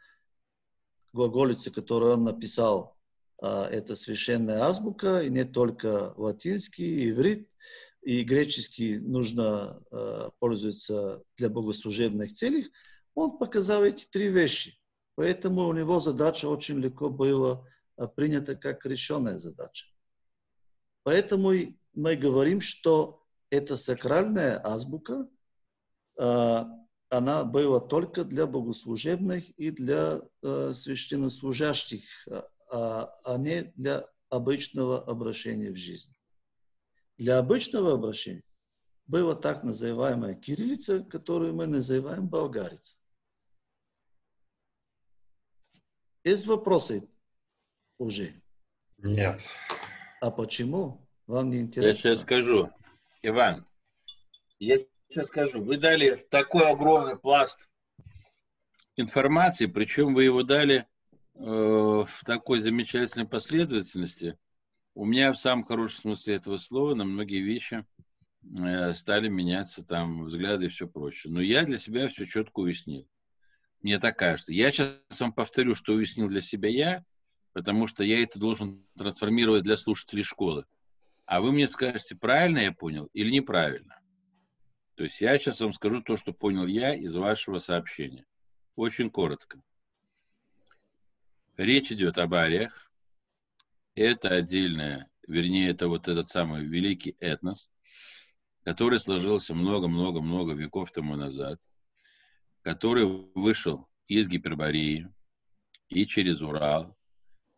глаголица, 1.13 1.71
которую 1.71 2.15
он 2.15 2.25
написал, 2.25 2.98
это 3.41 3.95
священная 3.95 4.63
азбука, 4.63 5.23
и 5.23 5.31
не 5.31 5.45
только 5.45 6.13
латинский, 6.17 7.11
иврит, 7.11 7.49
и 8.03 8.23
греческий 8.23 8.99
нужно 8.99 9.83
а, 9.91 10.31
пользоваться 10.39 11.23
для 11.37 11.51
богослужебных 11.51 12.33
целей, 12.33 12.73
он 13.15 13.39
показал 13.39 13.85
эти 13.85 14.07
три 14.07 14.29
вещи. 14.29 14.79
Поэтому 15.15 15.67
у 15.67 15.73
него 15.73 15.99
задача 15.99 16.47
очень 16.47 16.79
легко 16.79 17.11
была 17.11 17.67
а, 17.97 18.07
принята 18.07 18.57
как 18.57 18.87
решенная 18.87 19.39
задача. 19.39 19.87
Поэтому 21.03 21.53
мы 21.93 22.17
говорим, 22.17 22.61
что 22.61 23.27
эта 23.51 23.77
сакральная 23.77 24.61
азбука, 24.63 25.27
она 26.17 27.45
была 27.45 27.81
только 27.81 28.25
для 28.25 28.47
богослужебных 28.47 29.49
и 29.57 29.71
для 29.71 30.21
священнослужащих 30.43 32.03
а, 32.71 33.13
а 33.25 33.39
не 33.39 33.63
для 33.77 34.07
обычного 34.31 35.03
обращения 35.03 35.71
в 35.71 35.77
жизнь. 35.77 36.15
Для 37.17 37.39
обычного 37.39 37.95
обращения 37.95 38.45
была 39.07 39.35
так 39.35 39.65
называемая 39.65 40.35
кириллица, 40.35 41.03
которую 41.03 41.55
мы 41.55 41.67
называем 41.67 42.29
болгарица. 42.29 42.97
Есть 46.25 46.47
вопросы 46.47 47.09
уже? 47.97 48.35
Нет. 48.99 49.41
А 50.21 50.31
почему? 50.31 51.09
Вам 51.27 51.51
не 51.51 51.61
интересно? 51.61 51.89
Я 51.89 51.97
сейчас 51.97 52.21
скажу. 52.21 52.71
Иван, 53.23 53.67
я 54.59 54.79
сейчас 55.09 55.27
скажу. 55.29 55.63
Вы 55.63 55.79
дали 55.79 56.17
такой 56.31 56.71
огромный 56.71 57.17
пласт 57.17 57.69
информации, 58.97 59.67
причем 59.67 60.15
вы 60.15 60.25
его 60.25 60.43
дали 60.43 60.87
в 61.39 62.25
такой 62.25 62.61
замечательной 62.61 63.27
последовательности, 63.27 64.37
у 64.95 65.05
меня 65.05 65.33
в 65.33 65.39
самом 65.39 65.65
хорошем 65.65 66.01
смысле 66.01 66.35
этого 66.35 66.57
слова 66.57 66.95
на 66.95 67.05
многие 67.05 67.41
вещи 67.41 67.87
э, 68.43 68.93
стали 68.93 69.29
меняться 69.29 69.85
там 69.85 70.25
взгляды 70.25 70.67
и 70.67 70.69
все 70.69 70.89
прочее. 70.89 71.33
Но 71.33 71.41
я 71.41 71.65
для 71.65 71.79
себя 71.79 72.09
все 72.09 72.27
четко 72.27 72.59
уяснил. 72.59 73.09
Мне 73.81 74.01
так 74.01 74.19
кажется. 74.19 74.53
Я 74.53 74.73
сейчас 74.73 74.99
вам 75.21 75.33
повторю, 75.33 75.77
что 75.77 75.93
уяснил 75.93 76.27
для 76.27 76.41
себя 76.41 76.69
я, 76.69 77.05
потому 77.53 77.87
что 77.87 78.03
я 78.03 78.21
это 78.21 78.41
должен 78.41 78.85
трансформировать 78.97 79.63
для 79.63 79.77
слушателей 79.77 80.25
школы. 80.25 80.65
А 81.27 81.41
вы 81.41 81.53
мне 81.53 81.69
скажете, 81.69 82.17
правильно 82.17 82.59
я 82.59 82.73
понял 82.73 83.09
или 83.13 83.31
неправильно. 83.31 84.01
То 84.97 85.05
есть 85.05 85.21
я 85.21 85.39
сейчас 85.39 85.61
вам 85.61 85.73
скажу 85.73 86.03
то, 86.03 86.17
что 86.17 86.33
понял 86.33 86.67
я 86.67 86.93
из 86.93 87.15
вашего 87.15 87.59
сообщения. 87.59 88.25
Очень 88.75 89.11
коротко. 89.11 89.61
Речь 91.59 91.91
идет 91.91 92.19
об 92.19 92.35
ариях. 92.35 92.89
Это 93.97 94.29
отдельное, 94.29 95.11
вернее, 95.27 95.71
это 95.71 95.89
вот 95.89 96.07
этот 96.07 96.29
самый 96.29 96.65
великий 96.65 97.17
этнос, 97.19 97.69
который 98.63 99.01
сложился 99.01 99.57
много-много-много 99.57 100.53
веков 100.53 100.93
тому 100.93 101.17
назад, 101.17 101.61
который 102.63 103.07
вышел 103.35 103.89
из 104.07 104.29
Гипербореи 104.29 105.13
и 105.89 106.07
через 106.07 106.43
Урал 106.43 106.97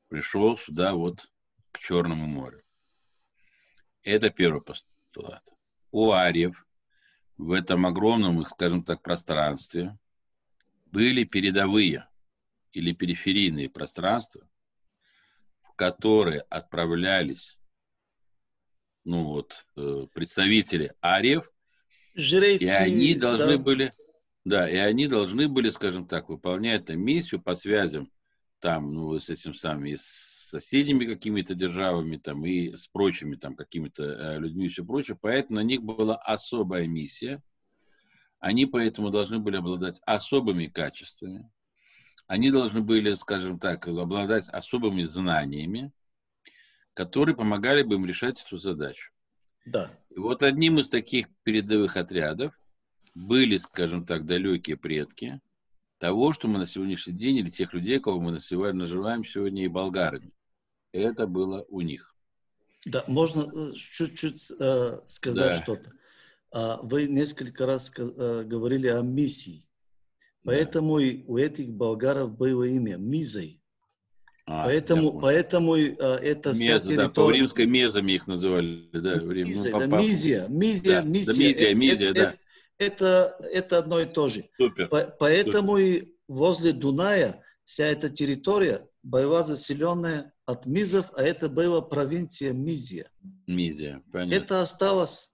пришел 0.08 0.56
сюда 0.56 0.94
вот 0.94 1.30
к 1.70 1.78
Черному 1.78 2.26
морю. 2.26 2.62
Это 4.02 4.30
первый 4.30 4.62
постулат. 4.62 5.46
У 5.90 6.10
ариев 6.12 6.66
в 7.36 7.52
этом 7.52 7.84
огромном, 7.84 8.42
скажем 8.46 8.82
так, 8.82 9.02
пространстве 9.02 9.98
были 10.86 11.24
передовые 11.24 12.08
или 12.72 12.92
периферийные 12.92 13.68
пространства, 13.68 14.46
в 15.62 15.74
которые 15.74 16.40
отправлялись 16.42 17.60
ну 19.04 19.24
вот, 19.24 19.66
э, 19.76 20.06
представители 20.12 20.94
ариев, 21.02 21.50
Жрецы, 22.14 22.64
и 22.64 22.68
они 22.68 23.14
должны 23.14 23.56
да. 23.56 23.62
были, 23.62 23.92
да, 24.44 24.68
и 24.68 24.76
они 24.76 25.06
должны 25.06 25.48
были, 25.48 25.70
скажем 25.70 26.06
так, 26.06 26.28
выполнять 26.28 26.86
там 26.86 27.00
миссию 27.00 27.40
по 27.40 27.54
связям 27.54 28.10
там, 28.58 28.92
ну, 28.92 29.18
с 29.18 29.30
этим 29.30 29.54
самым, 29.54 29.86
и 29.86 29.96
с 29.96 30.30
соседними 30.50 31.06
какими-то 31.06 31.54
державами, 31.54 32.16
там, 32.16 32.44
и 32.44 32.76
с 32.76 32.88
прочими 32.88 33.36
там 33.36 33.54
какими-то 33.54 34.04
э, 34.04 34.38
людьми 34.38 34.66
и 34.66 34.68
все 34.68 34.84
прочее. 34.84 35.16
Поэтому 35.20 35.60
на 35.60 35.64
них 35.64 35.82
была 35.82 36.16
особая 36.16 36.86
миссия. 36.86 37.42
Они 38.40 38.66
поэтому 38.66 39.10
должны 39.10 39.38
были 39.38 39.56
обладать 39.56 40.00
особыми 40.06 40.66
качествами 40.66 41.48
они 42.30 42.52
должны 42.52 42.80
были, 42.80 43.14
скажем 43.14 43.58
так, 43.58 43.88
обладать 43.88 44.48
особыми 44.50 45.02
знаниями, 45.02 45.90
которые 46.94 47.34
помогали 47.34 47.82
бы 47.82 47.96
им 47.96 48.06
решать 48.06 48.40
эту 48.40 48.56
задачу. 48.56 49.10
Да. 49.66 49.90
И 50.10 50.16
вот 50.16 50.44
одним 50.44 50.78
из 50.78 50.88
таких 50.88 51.26
передовых 51.42 51.96
отрядов 51.96 52.54
были, 53.16 53.56
скажем 53.56 54.06
так, 54.06 54.26
далекие 54.26 54.76
предки 54.76 55.40
того, 55.98 56.32
что 56.32 56.46
мы 56.46 56.60
на 56.60 56.66
сегодняшний 56.66 57.14
день, 57.14 57.38
или 57.38 57.50
тех 57.50 57.74
людей, 57.74 57.98
кого 57.98 58.20
мы 58.20 58.30
называем 58.30 59.24
сегодня 59.24 59.64
и 59.64 59.68
болгарами. 59.68 60.30
Это 60.92 61.26
было 61.26 61.66
у 61.68 61.80
них. 61.80 62.14
Да, 62.84 63.02
можно 63.08 63.50
э, 63.52 63.72
чуть-чуть 63.74 64.52
э, 64.56 65.00
сказать 65.06 65.58
да. 65.58 65.62
что-то. 65.64 65.92
А, 66.52 66.78
вы 66.80 67.08
несколько 67.08 67.66
раз 67.66 67.92
э, 67.98 68.44
говорили 68.44 68.86
о 68.86 69.02
миссии. 69.02 69.66
Поэтому 70.44 70.98
да. 70.98 71.04
и 71.04 71.24
у 71.26 71.36
этих 71.36 71.70
болгаров 71.70 72.36
было 72.36 72.64
имя 72.64 72.96
Мизой. 72.96 73.60
А, 74.46 74.64
поэтому, 74.64 75.20
поэтому 75.20 75.76
э, 75.76 75.92
это 75.92 76.50
Меза, 76.50 76.80
территория... 76.80 76.96
да, 76.96 77.08
по 77.08 77.30
римской 77.30 77.66
мезами 77.66 78.12
их 78.12 78.26
называли, 78.26 78.88
да, 78.92 79.18
Рим. 79.18 79.46
Мизия, 79.46 79.72
ну, 79.72 79.78
да, 79.78 79.86
Мизия, 79.86 80.48
Мизия, 80.48 80.92
да, 80.92 81.02
Мизия. 81.02 81.34
Да, 81.34 81.38
Мизия, 81.38 81.68
это, 81.68 81.74
Мизия, 81.74 82.10
это, 82.10 82.22
да. 82.22 82.34
Это, 82.78 83.36
это 83.52 83.78
одно 83.78 84.00
и 84.00 84.06
то 84.06 84.28
же. 84.28 84.48
Супер. 84.56 84.88
По, 84.88 85.02
поэтому 85.18 85.76
Супер. 85.76 86.02
и 86.02 86.14
возле 86.26 86.72
Дуная 86.72 87.44
вся 87.64 87.86
эта 87.86 88.10
территория 88.10 88.88
была 89.04 89.44
заселенная 89.44 90.32
от 90.46 90.66
Мизов, 90.66 91.12
а 91.14 91.22
это 91.22 91.48
была 91.48 91.80
провинция 91.80 92.52
Мизия. 92.52 93.06
Мизия, 93.46 94.02
понятно. 94.10 94.34
Это 94.34 94.62
осталось 94.62 95.32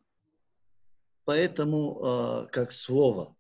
поэтому 1.27 2.01
э, 2.03 2.47
как 2.51 2.73
слово. 2.73 3.36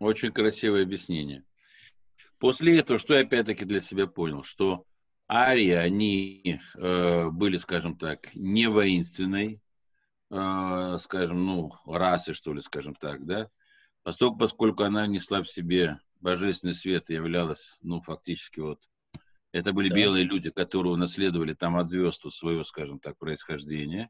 Очень 0.00 0.32
красивое 0.32 0.82
объяснение. 0.82 1.44
После 2.38 2.78
этого, 2.78 2.98
что 2.98 3.12
я 3.12 3.20
опять-таки 3.20 3.66
для 3.66 3.80
себя 3.80 4.06
понял, 4.06 4.42
что 4.42 4.86
арии, 5.30 5.72
они 5.72 6.58
э, 6.74 7.28
были, 7.28 7.58
скажем 7.58 7.98
так, 7.98 8.34
не 8.34 8.66
воинственной, 8.66 9.60
э, 10.30 10.96
скажем, 11.00 11.44
ну, 11.44 11.72
расы, 11.84 12.32
что 12.32 12.54
ли, 12.54 12.62
скажем 12.62 12.94
так, 12.94 13.26
да, 13.26 13.50
поскольку, 14.02 14.38
поскольку 14.38 14.84
она 14.84 15.06
несла 15.06 15.42
в 15.42 15.50
себе 15.50 16.00
божественный 16.18 16.72
свет 16.72 17.10
и 17.10 17.14
являлась, 17.14 17.76
ну, 17.82 18.00
фактически 18.00 18.60
вот, 18.60 18.80
это 19.52 19.74
были 19.74 19.90
да. 19.90 19.96
белые 19.96 20.24
люди, 20.24 20.50
которые 20.50 20.94
унаследовали 20.94 21.52
там 21.52 21.76
от 21.76 21.88
звезд 21.88 22.24
свое, 22.32 22.64
скажем 22.64 23.00
так, 23.00 23.18
происхождение. 23.18 24.08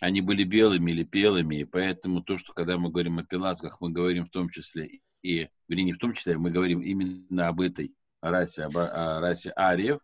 Они 0.00 0.22
были 0.22 0.44
белыми 0.44 0.92
или 0.92 1.02
белыми, 1.02 1.56
и 1.56 1.64
поэтому 1.64 2.22
то, 2.22 2.38
что 2.38 2.54
когда 2.54 2.78
мы 2.78 2.90
говорим 2.90 3.18
о 3.18 3.24
пилатках, 3.24 3.80
мы 3.80 3.90
говорим 3.90 4.26
в 4.26 4.30
том 4.30 4.48
числе 4.48 5.00
и, 5.22 5.48
или 5.68 5.80
не 5.82 5.92
в 5.92 5.98
том 5.98 6.14
числе, 6.14 6.38
мы 6.38 6.50
говорим 6.50 6.80
именно 6.80 7.48
об 7.48 7.60
этой 7.60 7.94
расе, 8.22 8.64
об, 8.64 8.76
о 8.78 9.20
расе 9.20 9.52
ариев. 9.56 10.00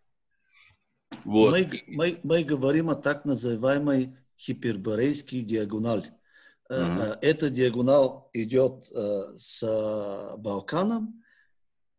Вот. 1.24 1.52
Мы, 1.52 1.82
мы, 1.86 2.20
мы 2.22 2.44
говорим 2.44 2.90
о 2.90 2.94
так 2.94 3.24
называемой 3.24 4.16
гиперборейской 4.38 5.40
диагонали. 5.40 6.12
Uh-huh. 6.70 7.16
Эта 7.22 7.48
диагональ 7.48 8.22
идет 8.32 8.86
с 8.86 9.62
Балканом 10.36 11.22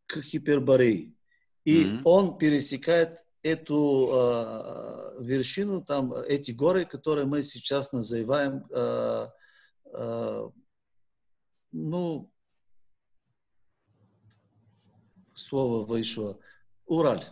к 0.05 0.21
Хиперборее. 0.21 1.13
И 1.63 1.85
uh-huh. 1.85 2.01
он 2.03 2.37
пересекает 2.37 3.25
эту 3.47 4.09
э, 4.13 5.23
вершину, 5.23 5.83
там, 5.83 6.13
эти 6.13 6.51
горы, 6.51 6.85
которые 6.85 7.25
мы 7.25 7.41
сейчас 7.41 7.93
называем, 7.93 8.65
э, 8.69 9.27
э, 9.93 10.49
ну, 11.71 12.31
слово 15.33 15.85
вышло, 15.85 16.39
Ураль. 16.85 17.23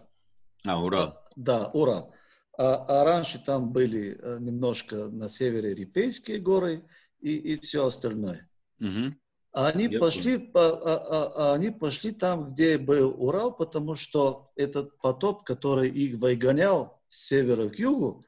А, 0.66 0.82
Урал. 0.82 1.02
А, 1.02 1.30
да, 1.36 1.68
Урал. 1.74 2.14
А, 2.58 2.86
а 2.88 3.04
раньше 3.04 3.44
там 3.44 3.72
были 3.72 4.18
немножко 4.40 5.10
на 5.10 5.28
севере 5.28 5.76
Рипейские 5.76 6.40
горы 6.40 6.88
и, 7.20 7.36
и 7.36 7.60
все 7.60 7.86
остальное. 7.86 8.50
Угу. 8.80 9.16
Они 9.56 9.88
пошли, 9.88 10.38
по, 10.38 10.60
а, 10.60 10.98
а, 10.98 11.32
а, 11.34 11.54
они 11.54 11.70
пошли 11.70 12.12
там, 12.12 12.52
где 12.52 12.78
был 12.78 13.16
Урал, 13.18 13.56
потому 13.56 13.96
что 13.96 14.52
этот 14.58 14.98
потоп, 14.98 15.46
который 15.46 15.90
их 15.90 16.18
выгонял 16.18 17.02
с 17.08 17.28
севера 17.28 17.70
к 17.70 17.80
югу, 17.80 18.26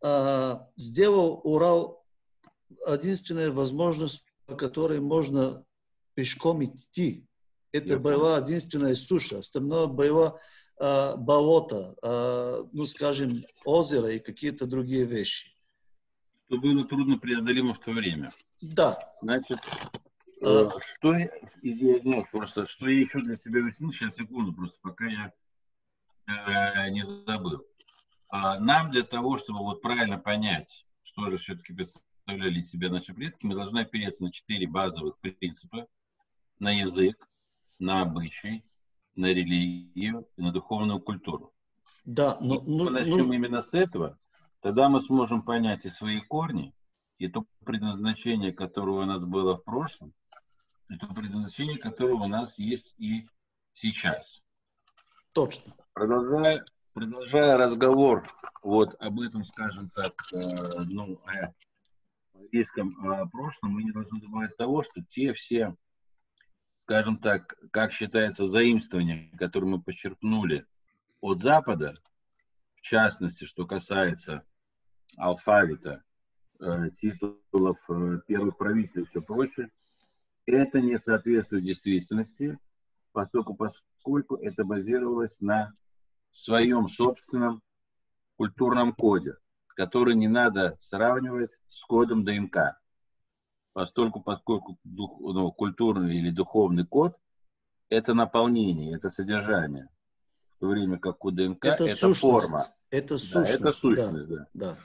а, 0.00 0.68
сделал 0.76 1.40
Урал 1.42 2.04
единственная 2.88 3.50
возможность, 3.50 4.22
по 4.46 4.54
которой 4.54 5.00
можно 5.00 5.64
пешком 6.14 6.64
идти. 6.64 7.26
Это 7.72 7.94
Я 7.94 7.98
была 7.98 8.38
единственная 8.38 8.94
суша. 8.94 9.38
Остальное 9.38 9.88
было 9.88 10.38
а, 10.78 11.16
болото, 11.16 11.96
а, 12.00 12.64
ну, 12.72 12.86
скажем, 12.86 13.42
озеро 13.64 14.12
и 14.12 14.20
какие-то 14.20 14.68
другие 14.68 15.04
вещи. 15.04 15.50
Что 16.46 16.58
было 16.58 16.84
трудно 16.84 17.18
преодолимо 17.18 17.74
в 17.74 17.80
то 17.80 17.90
время. 17.90 18.30
Да. 18.62 18.96
Значит, 19.20 19.58
Э, 20.40 20.68
что, 20.94 21.14
извиняюсь, 21.62 22.28
просто, 22.30 22.66
что 22.66 22.88
я 22.88 23.00
еще 23.00 23.20
для 23.20 23.36
себя 23.36 23.60
выяснил, 23.60 23.92
сейчас 23.92 24.14
секунду, 24.14 24.52
просто 24.52 24.78
пока 24.82 25.06
я 25.06 25.32
э, 26.26 26.90
не 26.90 27.04
забыл. 27.26 27.66
А 28.28 28.60
нам 28.60 28.90
для 28.90 29.02
того, 29.02 29.38
чтобы 29.38 29.60
вот 29.60 29.82
правильно 29.82 30.18
понять, 30.18 30.86
что 31.02 31.28
же 31.28 31.38
все-таки 31.38 31.72
представляли 31.72 32.60
из 32.60 32.70
себя 32.70 32.90
наши 32.90 33.14
предки, 33.14 33.46
мы 33.46 33.54
должны 33.54 33.80
опереться 33.80 34.22
на 34.22 34.30
четыре 34.30 34.68
базовых 34.68 35.18
принципа. 35.18 35.86
На 36.58 36.72
язык, 36.72 37.28
на 37.78 38.02
обычай, 38.02 38.64
на 39.14 39.26
религию 39.26 40.28
и 40.36 40.42
на 40.42 40.52
духовную 40.52 41.00
культуру. 41.00 41.52
Да, 42.04 42.36
но... 42.40 42.54
Если 42.54 42.70
мы 42.70 42.90
начнем 42.90 43.28
ну... 43.28 43.32
именно 43.32 43.62
с 43.62 43.74
этого, 43.74 44.18
тогда 44.60 44.88
мы 44.88 45.00
сможем 45.00 45.42
понять 45.42 45.84
и 45.84 45.90
свои 45.90 46.20
корни, 46.20 46.74
и 47.18 47.28
то 47.28 47.46
предназначение, 47.64 48.52
которое 48.52 49.02
у 49.02 49.04
нас 49.04 49.22
было 49.22 49.56
в 49.56 49.64
прошлом, 49.64 50.14
и 50.88 50.96
то 50.96 51.06
предназначение, 51.08 51.78
которое 51.78 52.14
у 52.14 52.28
нас 52.28 52.58
есть 52.58 52.94
и 52.98 53.26
сейчас. 53.74 54.40
Точно. 55.32 55.74
Продолжая, 55.92 56.64
продолжая 56.94 57.56
разговор 57.56 58.24
вот 58.62 58.94
об 59.00 59.20
этом, 59.20 59.44
скажем 59.44 59.88
так, 59.90 60.12
э, 60.32 60.82
ну, 60.88 61.20
о 61.26 61.52
еврейском 62.40 62.90
о 63.04 63.26
прошлом, 63.26 63.72
мы 63.72 63.82
не 63.82 63.90
должны 63.90 64.20
забывать 64.20 64.56
того, 64.56 64.82
что 64.82 65.02
те 65.02 65.34
все, 65.34 65.74
скажем 66.84 67.16
так, 67.16 67.56
как 67.72 67.92
считается, 67.92 68.46
заимствования, 68.46 69.30
которые 69.36 69.70
мы 69.70 69.82
подчеркнули 69.82 70.66
от 71.20 71.40
Запада, 71.40 71.94
в 72.76 72.80
частности, 72.82 73.44
что 73.44 73.66
касается 73.66 74.44
алфавита, 75.16 75.90
Э, 75.90 76.07
титулов 76.60 77.78
э, 77.88 78.20
первых 78.26 78.56
правителей 78.56 79.04
и 79.04 79.06
все 79.06 79.22
прочее, 79.22 79.70
это 80.46 80.80
не 80.80 80.98
соответствует 80.98 81.64
действительности, 81.64 82.58
поскольку, 83.12 83.54
поскольку 83.54 84.36
это 84.36 84.64
базировалось 84.64 85.36
на 85.40 85.72
своем 86.32 86.88
собственном 86.88 87.62
культурном 88.36 88.92
коде, 88.92 89.36
который 89.68 90.14
не 90.14 90.28
надо 90.28 90.76
сравнивать 90.78 91.58
с 91.68 91.84
кодом 91.84 92.24
ДНК. 92.24 92.80
Поскольку, 93.72 94.20
поскольку 94.20 94.78
дух, 94.82 95.20
ну, 95.20 95.52
культурный 95.52 96.16
или 96.18 96.30
духовный 96.30 96.86
код– 96.86 97.16
это 97.88 98.14
наполнение, 98.14 98.96
это 98.96 99.10
содержание. 99.10 99.88
В 100.56 100.60
то 100.60 100.68
время 100.68 100.98
как 100.98 101.24
у 101.24 101.30
ДНК 101.30 101.64
это, 101.64 101.84
это 101.84 102.12
форма. 102.14 102.64
Это 102.90 103.18
сущность. 103.18 103.52
Да, 103.52 103.56
это 103.56 103.70
сущность, 103.70 104.28
да. 104.28 104.46
да. 104.54 104.78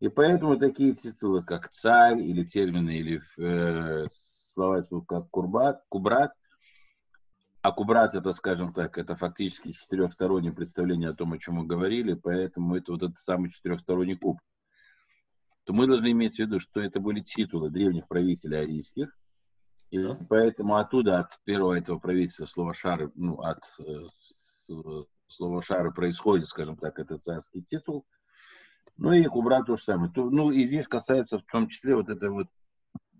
И 0.00 0.08
поэтому 0.08 0.58
такие 0.58 0.94
титулы, 0.94 1.42
как 1.42 1.70
царь, 1.70 2.20
или 2.20 2.44
термины, 2.44 2.90
или 2.98 3.22
э, 3.38 4.06
слова, 4.52 4.82
как 5.06 5.30
курбат, 5.30 5.82
кубрат, 5.88 6.32
а 7.62 7.72
кубрат, 7.72 8.14
это, 8.14 8.32
скажем 8.32 8.72
так, 8.72 8.98
это 8.98 9.16
фактически 9.16 9.72
четырехстороннее 9.72 10.52
представление 10.52 11.10
о 11.10 11.14
том, 11.14 11.32
о 11.32 11.38
чем 11.38 11.54
мы 11.54 11.66
говорили, 11.66 12.14
поэтому 12.14 12.76
это 12.76 12.92
вот 12.92 13.02
этот 13.02 13.18
самый 13.18 13.50
четырехсторонний 13.50 14.16
куб. 14.16 14.38
То 15.64 15.72
мы 15.72 15.86
должны 15.86 16.10
иметь 16.10 16.36
в 16.36 16.38
виду, 16.40 16.60
что 16.60 16.80
это 16.80 17.00
были 17.00 17.20
титулы 17.20 17.70
древних 17.70 18.06
правителей 18.06 18.60
арийских, 18.60 19.16
и 19.90 20.02
да. 20.02 20.18
поэтому 20.28 20.76
оттуда, 20.76 21.20
от 21.20 21.40
первого 21.44 21.78
этого 21.78 21.98
правительства, 21.98 22.44
слова 22.44 22.74
шары, 22.74 23.10
ну, 23.14 23.40
от 23.40 23.62
э, 23.78 24.74
слова 25.28 25.62
шары 25.62 25.90
происходит, 25.92 26.48
скажем 26.48 26.76
так, 26.76 26.98
это 26.98 27.18
царский 27.18 27.62
титул– 27.62 28.04
ну 28.96 29.12
и 29.12 29.24
Кубра 29.24 29.62
то 29.64 29.76
же 29.76 29.82
самое. 29.82 30.12
Ну 30.14 30.50
и 30.50 30.64
здесь 30.64 30.86
касается 30.86 31.38
в 31.38 31.44
том 31.44 31.68
числе 31.68 31.96
вот 31.96 32.08
это 32.08 32.30
вот 32.30 32.46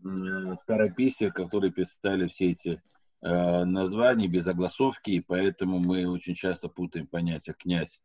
э, 0.04 1.30
которые 1.30 1.72
писали 1.72 2.28
все 2.28 2.52
эти 2.52 2.82
э, 3.22 3.64
названия 3.64 4.28
без 4.28 4.46
огласовки, 4.46 5.10
и 5.10 5.20
поэтому 5.20 5.78
мы 5.78 6.06
очень 6.08 6.34
часто 6.34 6.68
путаем 6.68 7.06
понятие 7.06 7.54
князь 7.58 8.00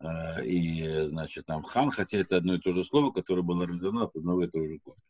э, 0.00 0.44
и, 0.44 1.06
значит, 1.06 1.46
там 1.46 1.62
хан, 1.62 1.90
хотя 1.90 2.18
это 2.18 2.36
одно 2.36 2.54
и 2.54 2.60
то 2.60 2.72
же 2.72 2.82
слово, 2.84 3.12
которое 3.12 3.42
было 3.42 3.66
рождено 3.66 4.04
от 4.04 4.16
одного 4.16 4.44
и 4.44 4.48
того 4.48 4.66
же 4.66 4.78
корня. 4.78 5.02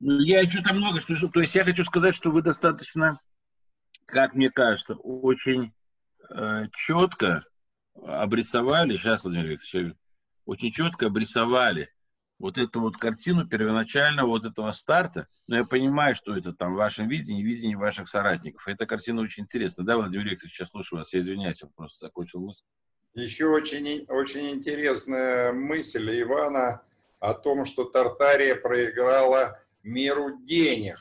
Ну, 0.00 0.18
я 0.20 0.42
что-то 0.44 0.72
много 0.72 1.00
что 1.00 1.28
то 1.28 1.40
есть 1.40 1.54
я 1.54 1.64
хочу 1.64 1.84
сказать, 1.84 2.14
что 2.14 2.30
вы 2.30 2.40
достаточно, 2.40 3.20
как 4.06 4.34
мне 4.34 4.50
кажется, 4.50 4.94
очень 4.94 5.72
э, 6.30 6.68
четко 6.72 7.44
обрисовали, 8.02 8.96
сейчас, 8.96 9.24
Владимир 9.24 9.48
Викторович, 9.48 9.94
очень 10.50 10.72
четко 10.72 11.06
обрисовали 11.06 11.90
вот 12.40 12.58
эту 12.58 12.80
вот 12.80 12.96
картину 12.96 13.46
первоначального 13.46 14.26
вот 14.26 14.44
этого 14.44 14.72
старта, 14.72 15.28
но 15.46 15.58
я 15.58 15.64
понимаю, 15.64 16.16
что 16.16 16.36
это 16.36 16.52
там 16.52 16.74
в 16.74 16.76
вашем 16.76 17.08
видении, 17.08 17.44
видении 17.44 17.76
ваших 17.76 18.08
соратников. 18.08 18.66
Эта 18.66 18.84
картина 18.84 19.22
очень 19.22 19.44
интересна. 19.44 19.84
Да, 19.84 19.96
Владимир 19.96 20.26
Викторович, 20.26 20.56
сейчас 20.56 20.70
слушаю 20.70 20.98
вас, 20.98 21.12
я 21.12 21.20
извиняюсь, 21.20 21.62
я 21.62 21.68
просто 21.76 22.06
закончил 22.06 22.40
мысль. 22.40 22.62
Еще 23.14 23.46
очень, 23.46 24.06
очень 24.08 24.50
интересная 24.50 25.52
мысль 25.52 26.20
Ивана 26.20 26.82
о 27.20 27.34
том, 27.34 27.64
что 27.64 27.84
Тартария 27.84 28.56
проиграла 28.56 29.56
меру 29.84 30.40
денег 30.42 30.98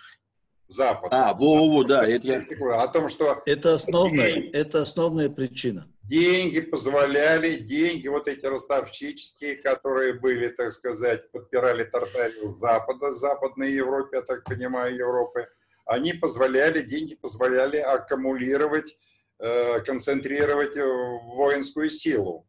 Западу. 0.67 1.15
А, 1.15 1.33
во-во, 1.33 1.83
да. 1.83 2.07
Это... 2.07 2.39
О 2.75 2.87
том, 2.89 3.09
что... 3.09 3.41
Это 3.47 3.73
основная, 3.73 4.51
это 4.51 4.83
основная 4.83 5.29
причина. 5.29 5.87
Деньги 6.09 6.61
позволяли, 6.61 7.57
деньги 7.57 8.07
вот 8.07 8.27
эти 8.27 8.45
ростовщические, 8.45 9.55
которые 9.55 10.13
были, 10.13 10.47
так 10.47 10.71
сказать, 10.71 11.31
подпирали 11.31 11.83
Тартарию 11.83 12.51
Запада, 12.51 13.11
Западной 13.11 13.71
Европе, 13.71 14.17
я 14.17 14.23
так 14.23 14.43
понимаю, 14.43 14.95
Европы, 14.95 15.47
они 15.85 16.13
позволяли, 16.13 16.81
деньги 16.81 17.15
позволяли 17.15 17.77
аккумулировать 17.77 18.97
Э, 19.41 19.79
концентрировать 19.85 20.75
воинскую 20.75 21.89
силу. 21.89 22.45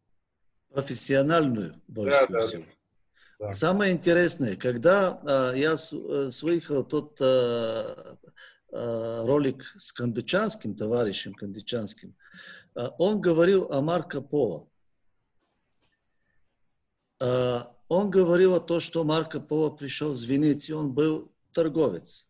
Профессиональную 0.71 1.81
воинскую 1.87 2.41
да, 2.41 2.47
силу. 2.47 2.65
Да. 3.39 3.53
Самое 3.53 3.93
интересное, 3.93 4.57
когда 4.57 5.21
а, 5.25 5.53
я 5.55 5.75
э, 5.75 6.31
слышал 6.31 6.83
тот 6.83 7.17
а, 7.21 8.17
а, 8.73 9.25
ролик 9.25 9.63
с 9.79 9.93
Кандычанским, 9.93 10.75
товарищем 10.75 11.33
Кандычанским, 11.35 12.17
а, 12.17 12.60
он 12.75 13.21
говорил 13.21 13.71
о 13.71 13.81
Марко 13.81 14.21
Поло. 14.21 14.69
А, 17.21 17.75
он 17.89 18.11
говорил 18.11 18.55
о 18.55 18.61
том, 18.61 18.81
что 18.81 19.05
Марко 19.05 19.41
Поло 19.41 19.71
пришел 19.71 20.13
из 20.13 20.25
Венеции, 20.25 20.73
он 20.73 20.93
был 20.93 21.33
торговец. 21.53 22.29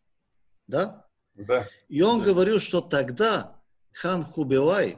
Да? 0.67 1.07
Да. 1.35 1.67
И 1.87 2.01
он 2.01 2.19
да. 2.19 2.25
говорил, 2.25 2.59
что 2.59 2.81
тогда 2.81 3.61
хан 3.91 4.23
Хубилай, 4.23 4.97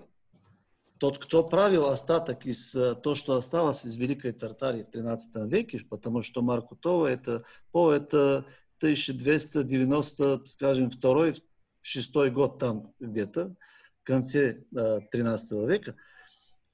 тот, 0.98 1.18
кто 1.18 1.44
правил 1.44 1.88
остаток 1.88 2.46
из 2.46 2.74
э, 2.76 2.96
то, 2.96 3.14
что 3.14 3.36
осталось 3.36 3.84
из 3.86 3.98
Великой 3.98 4.32
Тартарии 4.32 4.84
в 4.84 4.90
13 4.90 5.52
веке, 5.52 5.82
потому 5.90 6.22
что 6.22 6.42
Маркутова 6.42 7.08
это, 7.08 7.44
по 7.72 7.92
это 7.92 8.46
1290, 8.78 10.46
скажем, 10.46 10.90
второй, 10.90 11.36
шестой 11.82 12.32
год 12.32 12.58
там 12.58 12.94
где-то, 13.00 13.56
конце 14.04 14.64
э, 14.76 15.00
13 15.12 15.52
века, 15.68 15.96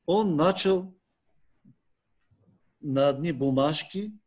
он 0.06 0.36
начал 0.36 0.96
на 2.82 3.10
одни 3.10 3.32
бумажки 3.32 4.18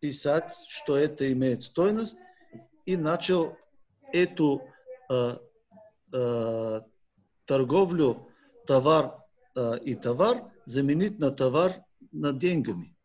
писать, 0.00 0.54
что 0.68 0.96
это 0.96 1.30
имеет 1.32 1.62
стоимость, 1.62 2.18
и 2.84 2.96
начал 2.96 3.56
эту 4.12 4.62
э, 5.10 5.38
э, 6.12 6.80
торговлю 7.44 8.30
товар 8.66 9.18
э, 9.54 9.78
и 9.84 9.94
товар 9.94 10.52
заменить 10.64 11.18
на 11.18 11.30
товар 11.30 11.84
на 12.12 12.32
деньгами. 12.32 12.96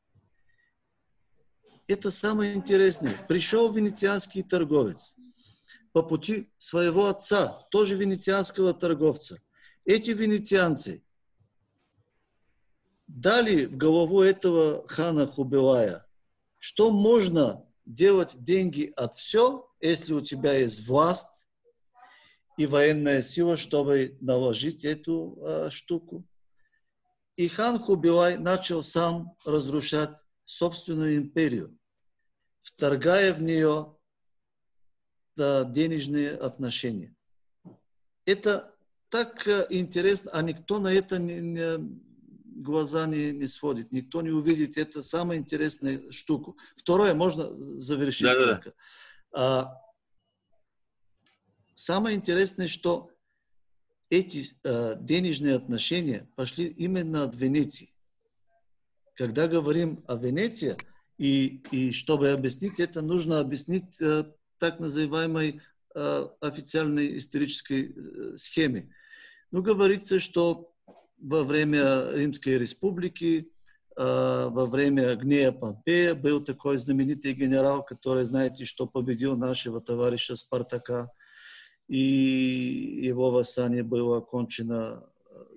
Это 1.88 2.12
самое 2.12 2.54
интересное. 2.54 3.18
Пришел 3.28 3.72
венецианский 3.74 4.44
торговец 4.44 5.16
по 5.94 6.04
пути 6.04 6.52
своего 6.58 7.08
отца, 7.08 7.68
тоже 7.72 7.96
венецианского 7.96 8.74
торговца. 8.74 9.42
Эти 9.86 10.12
венецианцы 10.12 11.04
дали 13.08 13.66
в 13.66 13.78
голову 13.78 14.22
этого 14.22 14.88
хана 14.88 15.28
Хубилая, 15.28 16.06
что 16.60 16.92
можно 16.92 17.66
делать 17.86 18.42
деньги 18.42 18.92
от 18.96 19.16
все, 19.16 19.70
если 19.82 20.14
у 20.14 20.22
тебя 20.22 20.54
есть 20.54 20.88
власть, 20.88 21.48
и 22.58 22.66
военная 22.68 23.22
сила, 23.22 23.58
чтобы 23.58 24.18
наложить 24.22 24.86
эту 24.86 25.38
э, 25.42 25.70
штуку. 25.72 26.26
И 27.36 27.48
хан 27.48 27.80
Хубилай 27.80 28.38
начал 28.38 28.84
сам 28.84 29.36
разрушать 29.46 30.18
собственную 30.46 31.16
империю, 31.16 31.78
вторгая 32.62 33.34
в 33.34 33.42
нее 33.42 33.96
денежные 35.38 36.32
отношения. 36.32 37.16
Это 38.26 38.74
так 39.10 39.46
э, 39.48 39.68
интересно, 39.70 40.32
а 40.34 40.42
никто 40.42 40.80
на 40.80 40.94
это 40.94 41.20
не, 41.20 41.42
не, 41.42 42.02
глаза 42.62 43.06
не, 43.06 43.32
не 43.32 43.48
сводит, 43.48 43.92
никто 43.92 44.22
не 44.22 44.30
увидит. 44.30 44.78
Это 44.78 45.04
самая 45.04 45.38
интересная 45.38 46.12
штука. 46.12 46.54
Второе, 46.76 47.14
можно 47.14 47.52
завершить 47.52 48.24
да, 48.24 48.36
только. 48.36 48.74
Да. 49.32 49.82
Самое 51.74 52.16
интересное, 52.16 52.68
что 52.68 53.12
эти 54.10 54.44
э, 54.64 54.96
денежные 55.00 55.56
отношения 55.56 56.30
пошли 56.36 56.68
именно 56.68 57.24
от 57.24 57.36
Венеции. 57.36 57.90
Когда 59.16 59.48
говорим 59.48 60.04
о 60.08 60.16
Венеции, 60.16 60.78
и, 61.18 61.64
и 61.72 61.92
чтобы 61.92 62.32
объяснить 62.32 62.80
это, 62.80 63.02
нужно 63.02 63.40
объяснить 63.40 64.00
э, 64.00 64.26
так 64.62 64.80
называемой 64.80 65.62
э, 65.96 66.28
официальной 66.40 67.18
исторической 67.18 67.94
э, 67.94 68.38
схеме. 68.38 68.94
Ну, 69.52 69.62
говорится, 69.62 70.20
что 70.20 70.72
во 71.18 71.44
время 71.44 72.12
Римской 72.14 72.58
Республики, 72.58 73.52
э, 73.98 74.48
во 74.50 74.66
время 74.68 75.16
гнея 75.16 75.52
Помпея 75.52 76.16
был 76.16 76.40
такой 76.42 76.78
знаменитый 76.78 77.34
генерал, 77.34 77.84
который, 77.84 78.24
знаете, 78.24 78.64
что 78.64 78.86
победил 78.88 79.36
нашего 79.36 79.82
товарища 79.82 80.36
Спартака– 80.36 81.12
и 81.92 83.02
его 83.04 83.32
восстание 83.32 83.84
было 83.84 84.20
окончено 84.20 85.04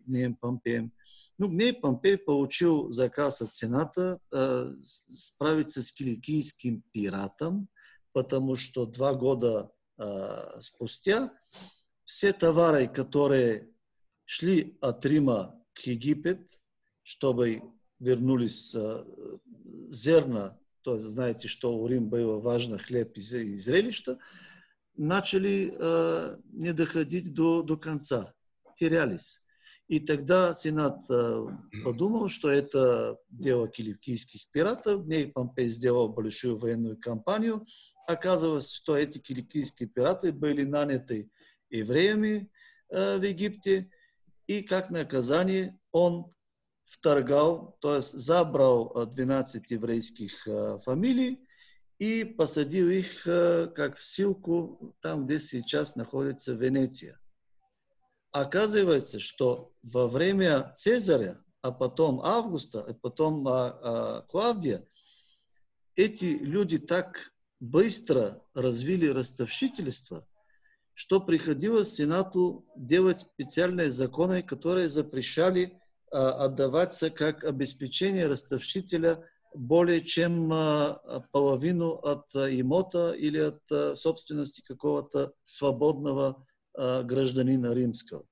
э, 0.08 0.32
Помпеем. 0.40 0.92
Ну, 1.38 1.46
гнев 1.46 1.80
Помпей 1.80 2.18
получил 2.18 2.90
заказ 2.90 3.40
от 3.40 3.54
Сената 3.54 4.18
э, 4.32 4.72
справиться 4.82 5.80
с 5.80 5.92
киликийским 5.92 6.82
пиратом, 6.90 7.68
потому 8.14 8.54
что 8.54 8.86
два 8.86 9.12
года 9.12 9.72
э, 9.98 10.60
спустя 10.60 11.32
все 12.04 12.32
товары, 12.32 12.86
которые 12.86 13.68
шли 14.24 14.78
от 14.80 15.04
Рима 15.04 15.60
к 15.74 15.80
Египет, 15.80 16.60
чтобы 17.02 17.62
вернулись 17.98 18.72
э, 18.74 19.04
зерна, 19.88 20.56
то 20.82 20.94
есть 20.94 21.06
знаете, 21.06 21.48
что 21.48 21.76
у 21.76 21.86
Рима 21.88 22.06
было 22.06 22.38
важно 22.38 22.78
хлеб 22.78 23.16
и 23.16 23.20
зрелище, 23.20 24.18
начали 24.96 25.74
э, 25.76 26.38
не 26.52 26.72
доходить 26.72 27.34
до, 27.34 27.62
до 27.62 27.76
конца, 27.76 28.32
терялись. 28.76 29.43
И 29.86 30.00
тогда 30.00 30.54
Сенат 30.54 31.04
э, 31.10 31.46
подумал, 31.84 32.28
что 32.28 32.48
это 32.48 33.18
дело 33.28 33.68
киликийских 33.68 34.48
пиратов. 34.50 35.06
Ней 35.06 35.30
Помпей 35.30 35.68
сделал 35.68 36.08
большую 36.08 36.56
военную 36.56 36.98
кампанию. 36.98 37.66
Оказывалось, 38.06 38.72
что 38.72 38.96
эти 38.96 39.18
киликийские 39.18 39.88
пираты 39.88 40.32
были 40.32 40.64
наняты 40.64 41.30
евреями 41.68 42.50
э, 42.88 43.18
в 43.18 43.22
Египте. 43.22 43.90
И 44.46 44.62
как 44.62 44.88
наказание 44.88 45.78
он 45.92 46.30
вторгал, 46.86 47.76
то 47.80 47.96
есть 47.96 48.12
забрал 48.12 49.06
12 49.06 49.70
еврейских 49.70 50.48
э, 50.48 50.78
фамилий 50.82 51.46
и 51.98 52.24
посадил 52.24 52.88
их 52.88 53.22
как 53.22 53.96
в 53.96 54.02
ссылку 54.02 54.96
там, 55.00 55.26
где 55.26 55.38
сейчас 55.38 55.94
находится 55.94 56.54
Венеция. 56.54 57.20
Оказывается, 58.34 59.20
что 59.20 59.70
во 59.84 60.08
время 60.08 60.72
Цезаря, 60.74 61.38
а 61.62 61.70
потом 61.70 62.20
Августа, 62.20 62.82
а 62.82 62.92
потом 62.92 63.46
а, 63.46 63.78
а, 63.80 64.22
Клавдия, 64.22 64.84
эти 65.94 66.24
люди 66.24 66.78
так 66.78 67.30
быстро 67.60 68.42
развили 68.52 69.06
ростовщительство, 69.06 70.26
что 70.94 71.20
приходилось 71.20 71.94
Сенату 71.94 72.66
делать 72.74 73.20
специальные 73.20 73.92
законы, 73.92 74.42
которые 74.42 74.88
запрещали 74.88 75.78
а, 76.10 76.46
отдаваться 76.46 77.10
как 77.10 77.44
обеспечение 77.44 78.26
ростовщителя 78.26 79.24
более 79.54 80.00
чем 80.00 80.48
половину 81.30 81.92
от 81.92 82.34
имота 82.34 83.12
или 83.12 83.38
от 83.38 83.96
собственности 83.96 84.60
какого-то 84.66 85.34
свободного 85.44 86.44
гражданина 86.76 87.72
римского. 87.72 88.26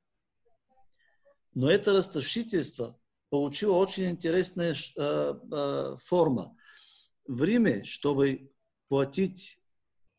Но 1.54 1.70
это 1.70 1.92
расточительство 1.92 2.98
получило 3.30 3.76
очень 3.76 4.06
интересная 4.10 4.74
форма. 5.98 6.56
В 7.26 7.44
Риме, 7.44 7.84
чтобы 7.84 8.50
платить, 8.88 9.60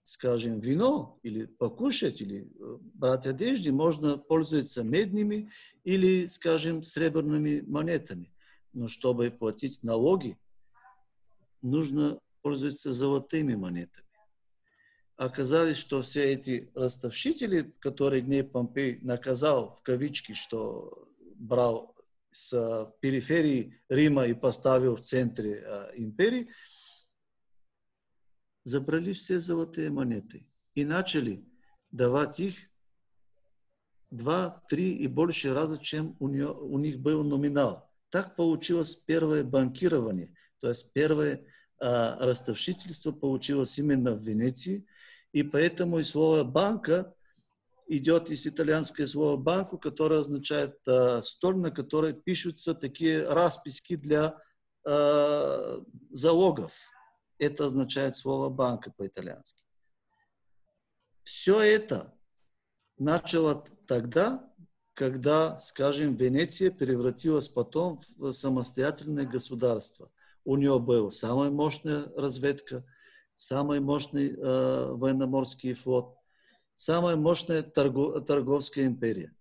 скажем, 0.04 0.60
вино 0.60 1.20
или 1.24 1.46
покушать, 1.46 2.22
или 2.22 2.48
брать 2.94 3.28
одежды, 3.28 3.72
можно 3.72 4.18
пользоваться 4.18 4.84
медными 4.84 5.52
или, 5.84 6.28
скажем, 6.28 6.82
сребряными 6.82 7.62
монетами. 7.62 8.34
Но 8.74 8.88
чтобы 8.88 9.32
платить 9.32 9.84
налоги, 9.84 10.38
нужно 11.62 12.20
пользуются 12.42 12.94
золотыми 12.94 13.56
монетами. 13.56 14.08
Оказалось, 15.16 15.78
что 15.78 16.02
все 16.02 16.34
эти 16.34 16.72
ростовщители, 16.74 17.74
которые 17.80 18.22
Гней 18.22 18.44
Помпей 18.44 19.00
наказал 19.02 19.76
в 19.76 19.84
кавички, 19.84 20.34
что 20.34 21.08
брал 21.36 21.96
с 22.32 22.92
периферии 23.00 23.80
Рима 23.90 24.26
и 24.26 24.34
поставил 24.34 24.96
в 24.96 25.02
центре 25.02 25.64
э, 25.64 25.92
империи, 25.98 26.50
забрали 28.64 29.14
все 29.14 29.40
золотые 29.40 29.92
монеты 29.92 30.48
и 30.74 30.84
начали 30.84 31.46
давать 31.92 32.40
их 32.40 32.56
два, 34.10 34.64
три 34.68 34.96
и 34.96 35.08
больше 35.08 35.54
раза, 35.54 35.78
чем 35.78 36.16
у, 36.20 36.28
нее, 36.28 36.52
у 36.52 36.78
них 36.80 37.00
был 37.00 37.24
номинал. 37.24 37.90
Так 38.10 38.36
получилось 38.36 38.96
первое 38.96 39.44
банкирование, 39.44 40.36
то 40.60 40.70
есть 40.70 40.94
первое 40.94 41.46
а, 41.80 42.18
ростовщительство 42.24 43.12
получилось 43.12 43.78
именно 43.80 44.14
в 44.14 44.22
Венеции, 44.22 44.86
и 45.34 45.42
поэтому 45.44 46.00
и 46.00 46.04
слово 46.04 46.44
«банка» 46.44 47.14
идет 47.88 48.30
из 48.30 48.48
итальянского 48.48 49.08
слова 49.08 49.36
«банку», 49.36 49.78
которое 49.78 50.20
означает 50.20 50.78
а, 50.88 51.22
столь, 51.22 51.58
на 51.58 51.72
которой 51.72 52.14
пишутся 52.14 52.74
такие 52.76 53.28
расписки 53.28 53.96
для 53.96 54.40
а, 54.86 55.84
залогов. 56.12 56.74
Это 57.40 57.66
означает 57.66 58.16
слово 58.16 58.50
«банка» 58.50 58.92
по-итальянски. 58.96 59.66
Все 61.24 61.60
это 61.60 62.14
начало 62.98 63.66
тогда, 63.88 64.54
когда, 64.94 65.60
скажем, 65.60 66.16
Венеция 66.16 66.70
превратилась 66.70 67.50
потом 67.50 68.00
в 68.18 68.32
самостоятельное 68.34 69.26
государство. 69.26 70.12
У 70.46 70.58
нее 70.58 70.80
была 70.80 71.10
самая 71.10 71.50
мощная 71.50 72.06
разведка, 72.16 72.86
самый 73.36 73.80
мощный 73.80 74.32
э, 74.32 74.92
военно-морский 74.94 75.74
флот, 75.74 76.16
самая 76.76 77.16
мощная 77.16 77.62
торгов, 77.62 78.26
торговская 78.26 78.86
империя. 78.86 79.36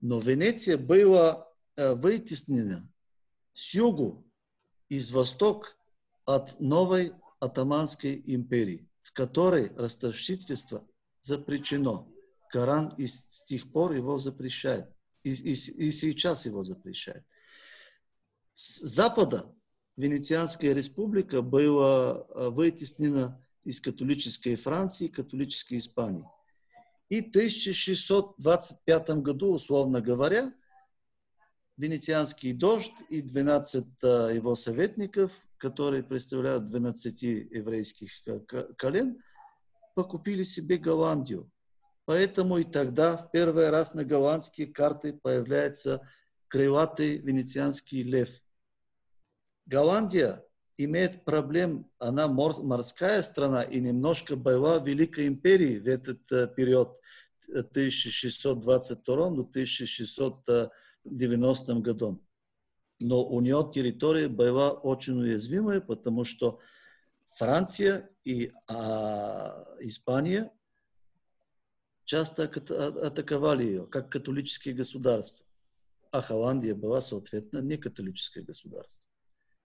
Но 0.00 0.18
Венеция 0.18 0.78
была 0.78 1.48
э, 1.76 1.94
вытеснена 1.94 2.88
с 3.52 3.74
югу 3.74 4.26
и 4.88 4.98
с 4.98 5.10
восток 5.10 5.76
от 6.24 6.60
новой 6.60 7.12
атаманской 7.38 8.22
империи, 8.26 8.88
в 9.02 9.12
которой 9.12 9.74
ростовщительство 9.76 10.86
запрещено. 11.20 12.12
Коран 12.50 12.94
и 12.98 13.06
с 13.06 13.44
тех 13.44 13.70
пор 13.70 13.92
его 13.92 14.18
запрещает. 14.18 14.88
И, 15.22 15.32
и, 15.32 15.52
и 15.52 15.90
сейчас 15.90 16.46
его 16.46 16.64
запрещает. 16.64 17.24
С 18.54 18.80
запада 18.80 19.54
Венецианская 19.96 20.72
республика 20.72 21.42
была 21.42 22.26
э, 22.28 22.48
вытеснена 22.50 23.44
из 23.64 23.80
католической 23.80 24.54
Франции, 24.54 25.08
католической 25.08 25.78
Испании. 25.78 26.24
И 27.08 27.20
в 27.20 27.28
1625 27.28 29.10
году, 29.22 29.54
условно 29.54 30.00
говоря, 30.00 30.52
Венецианский 31.76 32.52
дождь 32.52 32.92
и 33.08 33.22
12 33.22 33.86
э, 34.02 34.30
его 34.34 34.54
советников, 34.54 35.32
которые 35.56 36.02
представляют 36.02 36.66
12 36.66 37.22
еврейских 37.22 38.10
колен, 38.76 39.22
покупили 39.94 40.44
себе 40.44 40.78
Голландию. 40.78 41.50
Поэтому 42.04 42.58
и 42.58 42.64
тогда 42.64 43.16
в 43.16 43.30
первый 43.30 43.70
раз 43.70 43.94
на 43.94 44.04
голландские 44.04 44.66
карты 44.66 45.12
появляется 45.12 46.06
крылатый 46.48 47.18
венецианский 47.18 48.02
лев. 48.02 48.42
Голландия 49.70 50.44
имеет 50.76 51.24
проблем, 51.24 51.88
она 51.98 52.26
морская 52.26 53.22
страна 53.22 53.62
и 53.62 53.80
немножко 53.80 54.34
была 54.34 54.78
Великой 54.78 55.28
империей 55.28 55.78
в 55.78 55.86
этот 55.86 56.32
э, 56.32 56.48
период 56.48 56.98
1622 57.48 59.14
до 59.14 59.42
1690 59.42 61.74
годом. 61.74 62.20
Но 62.98 63.24
у 63.24 63.40
нее 63.40 63.70
территория 63.72 64.26
была 64.26 64.72
очень 64.72 65.20
уязвимая, 65.20 65.80
потому 65.80 66.24
что 66.24 66.58
Франция 67.36 68.10
и 68.24 68.50
а, 68.68 69.64
Испания 69.78 70.50
часто 72.04 72.42
атаковали 72.42 73.64
ее, 73.64 73.86
как 73.86 74.10
католические 74.10 74.74
государства. 74.74 75.46
А 76.10 76.20
Холландия 76.20 76.74
была, 76.74 77.00
соответственно, 77.00 77.60
не 77.60 77.76
католическое 77.76 78.42
государство. 78.42 79.09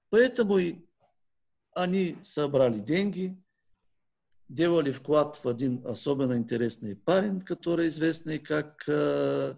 Поэтому 0.09 0.59
они 1.73 2.17
собрали 2.21 2.79
деньги, 2.79 3.41
делали 4.47 4.91
вклад 4.91 5.37
в 5.43 5.47
один 5.47 5.85
особенно 5.85 6.33
интересный 6.37 6.95
парень, 6.95 7.41
который 7.41 7.87
известный 7.87 8.39
как 8.39 8.83
э, 8.87 9.55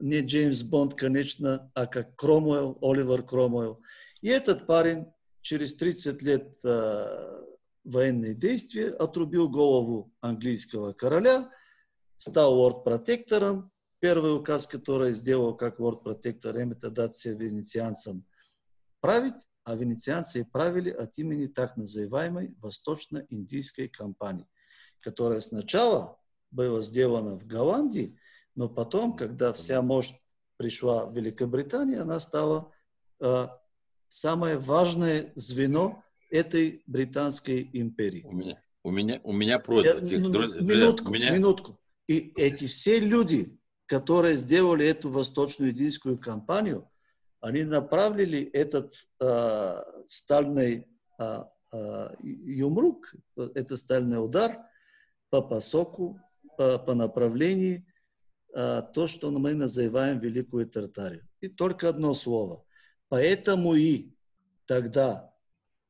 не 0.00 0.20
Джеймс 0.20 0.62
Бонд, 0.62 0.94
конечно, 0.94 1.70
а 1.74 1.86
как 1.86 2.16
Кромуэлл, 2.16 2.78
Оливер 2.80 3.22
Кромуэлл. 3.22 3.82
И 4.22 4.28
этот 4.28 4.66
парень 4.66 5.06
через 5.40 5.74
30 5.74 6.22
лет 6.22 6.58
э, 6.64 7.42
военные 7.84 8.34
действия 8.34 8.88
отрубил 8.88 9.48
голову 9.48 10.12
английского 10.20 10.92
короля– 10.92 11.50
стал 12.22 12.54
лорд-протектором. 12.54 13.72
Первый 13.98 14.36
указ, 14.36 14.68
который 14.68 15.12
сделал 15.12 15.56
как 15.56 15.80
лорд-протектор, 15.80 16.56
это 16.56 16.88
дать 16.90 17.14
все 17.14 17.34
венецианцам 17.34 18.24
править, 19.00 19.34
а 19.64 19.76
венецианцы 19.76 20.44
правили 20.44 20.90
от 20.90 21.16
имени 21.18 21.46
так 21.46 21.76
называемой 21.76 22.54
Восточно-Индийской 22.58 23.88
компании, 23.88 24.46
которая 25.00 25.40
сначала 25.40 26.18
была 26.50 26.80
сделана 26.80 27.36
в 27.36 27.46
Голландии, 27.46 28.18
но 28.54 28.68
потом, 28.68 29.16
когда 29.16 29.52
вся 29.52 29.82
мощь 29.82 30.12
пришла 30.56 31.06
в 31.06 31.16
Великобританию, 31.16 32.02
она 32.02 32.20
стала 32.20 32.72
э, 33.20 33.46
самое 34.08 34.58
важное 34.58 35.32
звено 35.34 36.04
этой 36.30 36.82
британской 36.86 37.68
империи. 37.72 38.22
У 38.24 38.32
меня, 38.32 38.62
у 38.82 38.90
меня, 38.90 39.20
у 39.22 39.32
меня 39.32 39.58
просьба. 39.58 40.04
Я, 40.04 40.18
ну, 40.18 40.28
минутку, 40.62 41.10
меня... 41.10 41.30
минутку. 41.30 41.78
И 42.08 42.32
эти 42.36 42.66
все 42.66 42.98
люди, 42.98 43.58
которые 43.86 44.36
сделали 44.36 44.86
эту 44.86 45.10
восточную 45.10 45.72
индийскую 45.72 46.18
кампанию, 46.18 46.90
они 47.42 47.64
направили 47.64 48.42
этот 48.42 48.94
э, 49.20 49.82
стальный 50.06 50.88
э, 51.18 51.44
э, 51.72 52.14
юмрук, 52.22 53.14
это 53.36 53.76
стальный 53.76 54.24
удар 54.24 54.58
по 55.28 55.42
посоку, 55.42 56.18
по, 56.56 56.78
по 56.78 56.94
направлению, 56.94 57.84
э, 58.54 58.82
то, 58.94 59.06
что 59.06 59.30
мы 59.30 59.54
называем 59.54 60.18
Великую 60.20 60.66
Тартарию. 60.68 61.28
И 61.40 61.48
только 61.48 61.90
одно 61.90 62.14
слово. 62.14 62.64
Поэтому 63.08 63.74
и 63.74 64.14
тогда 64.64 65.34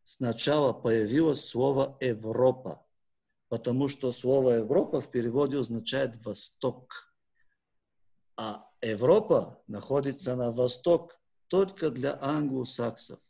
сначала 0.05 0.73
появилось 0.73 1.45
слово 1.45 1.97
Европа 2.01 2.83
потому 3.53 3.87
что 3.87 4.13
слово 4.13 4.53
Европа 4.53 5.03
в 5.03 5.11
переводе 5.11 5.59
означает 5.59 6.17
Восток. 6.25 7.15
А 8.39 8.67
Европа 8.81 9.63
находится 9.67 10.35
на 10.37 10.51
восток 10.51 11.21
только 11.53 11.91
для 11.91 12.19
англосаксов. 12.23 13.21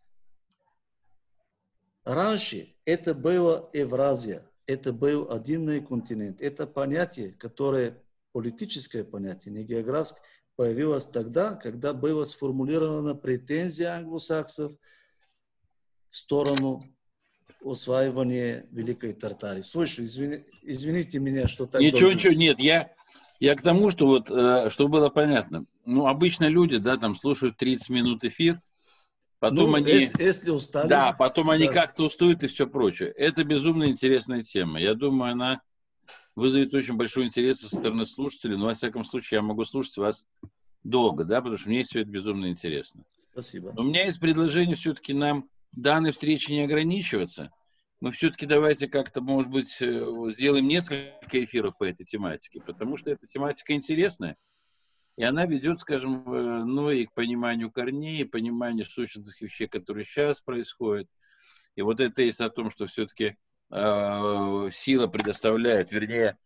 Раньше 2.05 2.73
это 2.85 3.17
было 3.17 3.69
Евразия, 3.73 4.49
это 4.65 4.93
был 4.93 5.29
один 5.33 5.85
континент. 5.85 6.41
Это 6.41 6.69
понятие, 6.69 7.33
которое 7.33 8.01
политическое 8.31 9.03
понятие, 9.03 9.53
не 9.53 9.65
географское, 9.65 10.23
появилось 10.55 11.07
тогда, 11.07 11.57
когда 11.57 11.93
была 11.93 12.25
сформулирована 12.25 13.17
претензия 13.17 13.97
англосаксов 13.97 14.73
в 16.09 16.17
сторону 16.17 16.81
усваивание 17.61 18.69
Великой 18.71 19.15
Тартарии. 19.15 19.63
Слушай, 19.63 20.05
извини, 20.05 20.45
извините 20.63 21.19
меня, 21.19 21.49
что 21.49 21.67
так 21.67 21.81
Ничего, 21.81 21.99
долго... 21.99 22.15
ничего, 22.15 22.35
нет, 22.35 22.61
я, 22.61 22.95
я 23.43 23.57
к 23.57 23.63
тому, 23.63 23.91
что 23.91 24.07
вот, 24.07 24.31
э, 24.31 24.71
чтобы 24.71 24.99
было 24.99 25.09
понятно, 25.09 25.65
ну, 25.85 26.07
обычно 26.07 26.47
люди, 26.49 26.79
да, 26.79 26.97
там 26.97 27.17
слушают 27.17 27.57
30 27.57 27.89
минут 27.89 28.25
эфир, 28.25 28.61
потом 29.41 29.73
ну, 29.73 29.79
они... 29.79 29.91
Если, 29.91 30.23
если 30.23 30.51
устали... 30.51 30.89
Да, 30.89 31.13
потом 31.13 31.51
они 31.51 31.67
да. 31.67 31.73
как-то 31.73 32.05
устают 32.05 32.45
и 32.45 32.47
все 32.47 32.69
прочее. 32.69 33.09
Это 33.11 33.43
безумно 33.43 33.89
интересная 33.89 34.45
тема. 34.45 34.81
Я 34.81 34.95
думаю, 34.95 35.33
она 35.33 35.61
вызовет 36.37 36.73
очень 36.73 36.95
большой 36.95 37.25
интерес 37.25 37.59
со 37.59 37.75
стороны 37.75 38.07
слушателей, 38.07 38.57
но, 38.57 38.67
во 38.67 38.75
всяком 38.75 39.03
случае, 39.03 39.39
я 39.39 39.43
могу 39.43 39.65
слушать 39.65 39.97
вас 39.97 40.25
долго, 40.85 41.25
да, 41.25 41.39
потому 41.41 41.57
что 41.57 41.69
мне 41.69 41.83
все 41.83 42.03
это 42.03 42.11
безумно 42.11 42.47
интересно. 42.49 43.03
Спасибо. 43.33 43.73
Но 43.75 43.83
у 43.83 43.87
меня 43.87 44.05
есть 44.05 44.21
предложение 44.21 44.77
все-таки 44.77 45.15
нам 45.15 45.49
данной 45.73 46.13
встречи 46.13 46.53
не 46.53 46.61
ограничиваться. 46.61 47.51
Мы 48.03 48.11
все-таки 48.11 48.47
давайте 48.47 48.89
как-то, 48.89 49.21
может 49.21 49.49
быть, 49.49 49.81
э, 49.81 50.05
сделаем 50.31 50.67
несколько 50.67 51.45
эфиров 51.45 51.79
по 51.79 51.85
этой 51.85 52.05
тематике, 52.05 52.61
потому 52.61 52.97
что 52.97 53.13
эта 53.13 53.29
тематика 53.29 53.75
интересная. 53.75 54.37
И 55.17 55.23
она 55.23 55.47
ведет, 55.47 55.79
скажем, 55.79 56.25
ну 56.27 56.91
и 56.91 57.07
к 57.07 57.13
пониманию 57.13 57.71
корней, 57.71 58.23
и 58.23 58.25
пониманию 58.25 58.87
сущностных 58.87 59.41
вещей, 59.41 59.69
которые 59.69 60.05
сейчас 60.05 60.41
происходят. 60.41 61.07
И 61.77 61.83
вот 61.83 62.01
это 62.01 62.23
есть 62.23 62.41
о 62.41 62.51
том, 62.51 62.73
что 62.73 62.89
все-таки 62.89 63.37
э, 63.71 64.69
сила 64.73 65.07
предоставляет, 65.07 65.93
вернее, 65.93 66.37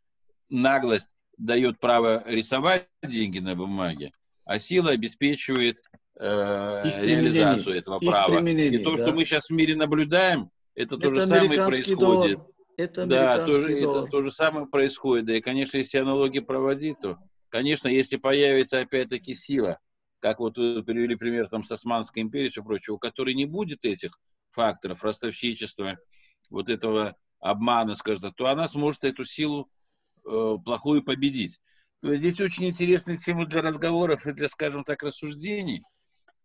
наглость 0.50 1.10
дает 1.38 1.80
право 1.80 2.22
рисовать 2.26 2.86
деньги 3.02 3.38
на 3.38 3.54
бумаге, 3.54 4.12
а 4.44 4.58
сила 4.58 4.90
обеспечивает 4.90 5.82
э, 6.20 6.82
реализацию 7.00 7.76
этого 7.76 7.98
права. 7.98 8.46
И 8.46 8.84
то, 8.84 8.94
да. 8.94 9.06
что 9.06 9.14
мы 9.14 9.24
сейчас 9.24 9.48
в 9.48 9.52
мире 9.54 9.74
наблюдаем, 9.74 10.50
это, 10.76 10.96
то 10.96 11.08
Это 11.10 11.14
же 11.14 11.26
самое 11.26 11.48
происходит. 11.50 11.98
доллар. 11.98 12.46
Это 12.76 13.06
Да, 13.06 13.46
то, 13.46 13.52
же- 13.52 13.80
доллар. 13.80 14.02
это 14.04 14.10
то 14.10 14.22
же 14.22 14.30
самое 14.30 14.66
происходит. 14.66 15.26
Да 15.26 15.36
и, 15.36 15.40
конечно, 15.40 15.78
если 15.78 15.98
аналогии 15.98 16.40
проводить, 16.40 17.00
то, 17.00 17.18
конечно, 17.48 17.88
если 17.88 18.16
появится 18.16 18.80
опять-таки 18.80 19.34
сила, 19.34 19.78
как 20.20 20.38
вот 20.40 20.58
вы 20.58 20.82
привели 20.84 21.16
пример 21.16 21.48
там 21.48 21.64
с 21.64 21.70
Османской 21.72 22.22
империей 22.22 22.48
и 22.48 22.50
все 22.50 22.62
прочее, 22.62 22.94
у 22.94 22.98
которой 22.98 23.34
не 23.34 23.46
будет 23.46 23.84
этих 23.84 24.18
факторов 24.50 25.02
ростовщичества, 25.02 25.98
вот 26.50 26.68
этого 26.68 27.16
обмана, 27.40 27.94
скажем 27.94 28.20
так, 28.20 28.34
то 28.36 28.46
она 28.46 28.68
сможет 28.68 29.04
эту 29.04 29.24
силу 29.24 29.70
э, 30.24 30.56
плохую 30.64 31.02
победить. 31.02 31.58
То 32.02 32.12
есть 32.12 32.20
здесь 32.20 32.40
очень 32.40 32.66
интересная 32.68 33.16
тема 33.16 33.46
для 33.46 33.62
разговоров 33.62 34.26
и 34.26 34.32
для, 34.32 34.48
скажем 34.48 34.84
так, 34.84 35.02
рассуждений. 35.02 35.82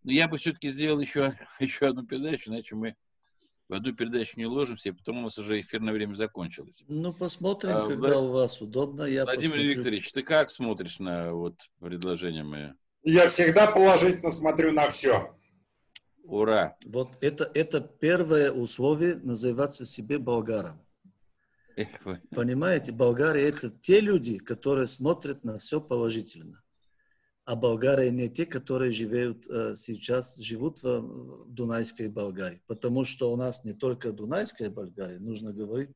Но 0.03 0.11
я 0.11 0.27
бы 0.27 0.37
все-таки 0.37 0.69
сделал 0.69 0.99
еще, 0.99 1.33
еще 1.59 1.87
одну 1.87 2.05
передачу, 2.05 2.49
иначе 2.49 2.75
мы 2.75 2.95
в 3.71 3.73
одну 3.73 3.93
передачу 3.93 4.33
не 4.37 4.45
уложимся, 4.45 4.89
и 4.89 4.91
потом 4.91 5.19
у 5.19 5.21
нас 5.21 5.37
уже 5.37 5.57
эфирное 5.61 5.93
время 5.93 6.13
закончилось. 6.15 6.83
Ну, 6.89 7.13
посмотрим, 7.13 7.71
А, 7.71 7.87
когда 7.87 8.09
Влад- 8.09 8.23
у 8.25 8.31
вас 8.31 8.61
удобно. 8.61 9.03
Я 9.03 9.23
Владимир 9.23 9.51
посмотрю. 9.51 9.73
Викторович, 9.75 10.11
ты 10.11 10.23
как 10.23 10.51
смотришь 10.51 10.99
на 10.99 11.31
вот 11.33 11.55
предложение 11.79 12.43
мое? 12.43 12.75
Я 13.03 13.29
всегда 13.29 13.71
положительно 13.71 14.29
смотрю 14.29 14.73
на 14.73 14.89
все. 14.89 15.37
Ура! 16.25 16.75
Вот 16.85 17.17
это, 17.21 17.49
это 17.53 17.79
первое 17.79 18.51
условие 18.51 19.15
называться 19.15 19.85
себе 19.85 20.19
болгаром. 20.19 20.85
Понимаете, 22.31 22.91
Болгария 22.91 23.47
это 23.47 23.69
те 23.69 24.01
люди, 24.01 24.37
которые 24.37 24.87
смотрят 24.87 25.45
на 25.45 25.57
все 25.57 25.79
положительно. 25.79 26.61
А 27.45 27.55
Болгария 27.55 28.11
не 28.11 28.29
те, 28.29 28.45
которые 28.45 28.91
живут 28.91 29.47
э, 29.49 29.75
сейчас, 29.75 30.37
живут 30.37 30.83
в, 30.83 31.45
Дунайской 31.47 32.07
Болгарии. 32.07 32.61
Потому 32.67 33.03
что 33.03 33.33
у 33.33 33.35
нас 33.35 33.65
не 33.65 33.73
только 33.73 34.11
Дунайская 34.11 34.69
Болгария, 34.69 35.19
нужно 35.19 35.51
говорить 35.51 35.89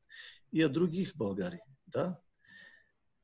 и 0.50 0.60
о 0.60 0.68
других 0.68 1.14
Болгарии. 1.14 1.62
Да? 1.86 2.20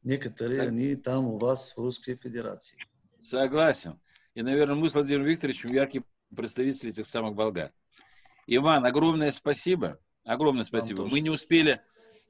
Некоторые, 0.03 0.61
Так. 0.61 0.69
они 0.69 0.95
там 0.95 1.27
у 1.27 1.39
вас 1.39 1.77
в 1.77 1.79
Русской 1.79 2.15
Федерации. 2.15 2.79
Согласен. 3.19 4.01
И, 4.35 4.43
наверное, 4.43 4.77
мы 4.77 4.89
с 4.89 4.95
Владимиром 4.95 5.27
Викторовичем 5.27 5.73
яркие 5.73 6.05
представители 6.35 6.91
этих 6.91 7.07
самых 7.07 7.35
болгар. 7.35 7.73
Иван, 8.47 8.85
огромное 8.85 9.31
спасибо. 9.33 10.01
Огромное 10.25 10.65
спасибо. 10.65 11.07
Мы 11.07 11.21
не 11.21 11.31
успели 11.31 11.81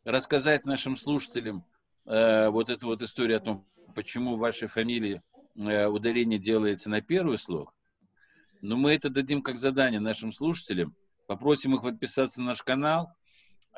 рассказать 0.05 0.65
нашим 0.65 0.97
слушателям 0.97 1.65
э, 2.07 2.49
вот 2.49 2.71
эту 2.71 2.87
вот 2.87 3.03
историю 3.03 3.37
о 3.39 3.41
том, 3.41 3.69
почему 3.95 4.37
в 4.37 4.41
вашей 4.41 4.69
фамилии 4.69 5.23
ударение 5.55 6.39
делается 6.39 6.91
на 6.91 7.01
первый 7.01 7.39
слог. 7.39 7.75
Но 8.61 8.77
мы 8.77 8.93
это 8.93 9.11
дадим 9.11 9.43
как 9.43 9.59
задание 9.59 10.01
нашим 10.01 10.33
слушателям. 10.33 10.95
Попросим 11.27 11.75
их 11.75 11.83
подписаться 11.83 12.41
на 12.41 12.49
наш 12.49 12.63
канал 12.63 13.13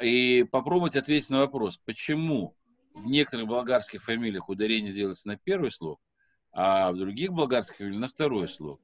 и 0.01 0.45
попробовать 0.51 0.97
ответить 0.97 1.31
на 1.31 1.39
вопрос, 1.39 1.79
почему 1.85 2.57
в 2.95 3.07
некоторых 3.07 3.49
болгарских 3.49 4.03
фамилиях 4.03 4.49
ударение 4.49 4.93
делается 4.93 5.29
на 5.29 5.37
первый 5.37 5.73
слог, 5.73 6.01
а 6.53 6.93
в 6.93 6.97
других 6.97 7.33
болгарских 7.33 7.79
фамилиях 7.79 8.01
на 8.01 8.09
второй 8.09 8.49
слог. 8.49 8.81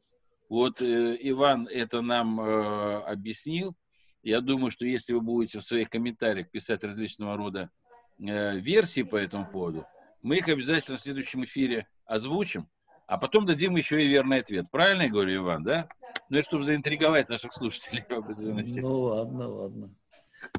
Вот 0.49 0.82
э, 0.82 1.16
Иван 1.20 1.68
это 1.68 2.01
нам 2.03 2.41
э, 2.41 3.03
объяснил. 3.03 3.76
Я 4.22 4.41
думаю, 4.41 4.70
что 4.70 4.84
если 4.84 5.12
вы 5.12 5.20
будете 5.20 5.61
в 5.61 5.64
своих 5.64 5.88
комментариях 5.88 6.51
писать 6.51 6.82
различного 6.82 7.36
рода 7.36 7.70
э, 8.18 8.59
версии 8.59 9.03
по 9.03 9.16
этому 9.16 9.47
поводу, 9.47 9.86
мы 10.22 10.38
их 10.38 10.49
обязательно 10.49 10.99
в 10.99 11.03
следующем 11.03 11.45
эфире 11.45 11.86
озвучим, 12.05 12.68
а 13.11 13.18
потом 13.18 13.44
дадим 13.44 13.74
еще 13.74 14.00
и 14.00 14.06
верный 14.06 14.38
ответ. 14.38 14.66
Правильно 14.70 15.02
я 15.02 15.08
говорю, 15.08 15.42
Иван, 15.42 15.64
да? 15.64 15.88
Ну, 16.28 16.38
это 16.38 16.46
чтобы 16.46 16.62
заинтриговать 16.62 17.28
наших 17.28 17.52
слушателей 17.52 18.02
определенности. 18.02 18.78
Ну 18.78 19.00
ладно, 19.00 19.48
ладно. 19.48 19.92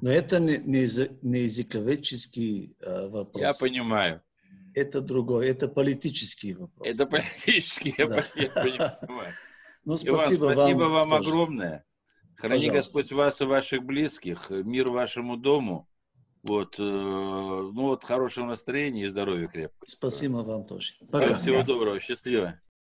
Но 0.02 0.12
это 0.12 0.42
не, 0.42 0.58
не, 0.58 0.86
не 1.22 1.40
языковедческий 1.44 2.76
э, 2.82 3.08
вопрос. 3.08 3.42
Я 3.42 3.54
понимаю. 3.54 4.22
Это 4.74 5.00
другой, 5.00 5.48
это 5.48 5.70
политический 5.70 6.54
вопрос. 6.56 6.86
Это 6.86 7.06
политически, 7.06 7.96
я 7.98 8.08
Да. 8.08 8.26
я 8.36 8.50
понимаю. 8.50 9.34
Ну, 9.84 9.96
Иван, 9.96 10.20
спасибо, 10.20 10.52
спасибо 10.54 10.84
вам. 10.84 10.92
вам, 10.92 11.10
тоже. 11.10 11.30
огромное. 11.30 11.86
Храни 12.36 12.68
Пожалуйста. 12.68 12.78
Господь 12.78 13.12
вас 13.14 13.42
и 13.42 13.46
ваших 13.46 13.84
близких, 13.84 14.50
мир 14.50 14.92
вашему 14.92 15.38
дому. 15.38 15.88
Вот, 16.44 16.80
э, 16.80 16.84
ну 16.84 17.82
вот 17.84 18.04
хорошего 18.04 18.46
настроения 18.46 19.04
и 19.04 19.08
здоровья 19.08 19.48
крепкого. 19.48 19.88
Спасибо 19.88 20.38
вам 20.38 20.66
тоже. 20.66 20.94
Пока. 21.12 21.36
Всего 21.36 21.62
доброго, 21.64 22.00
счастливо. 22.00 22.60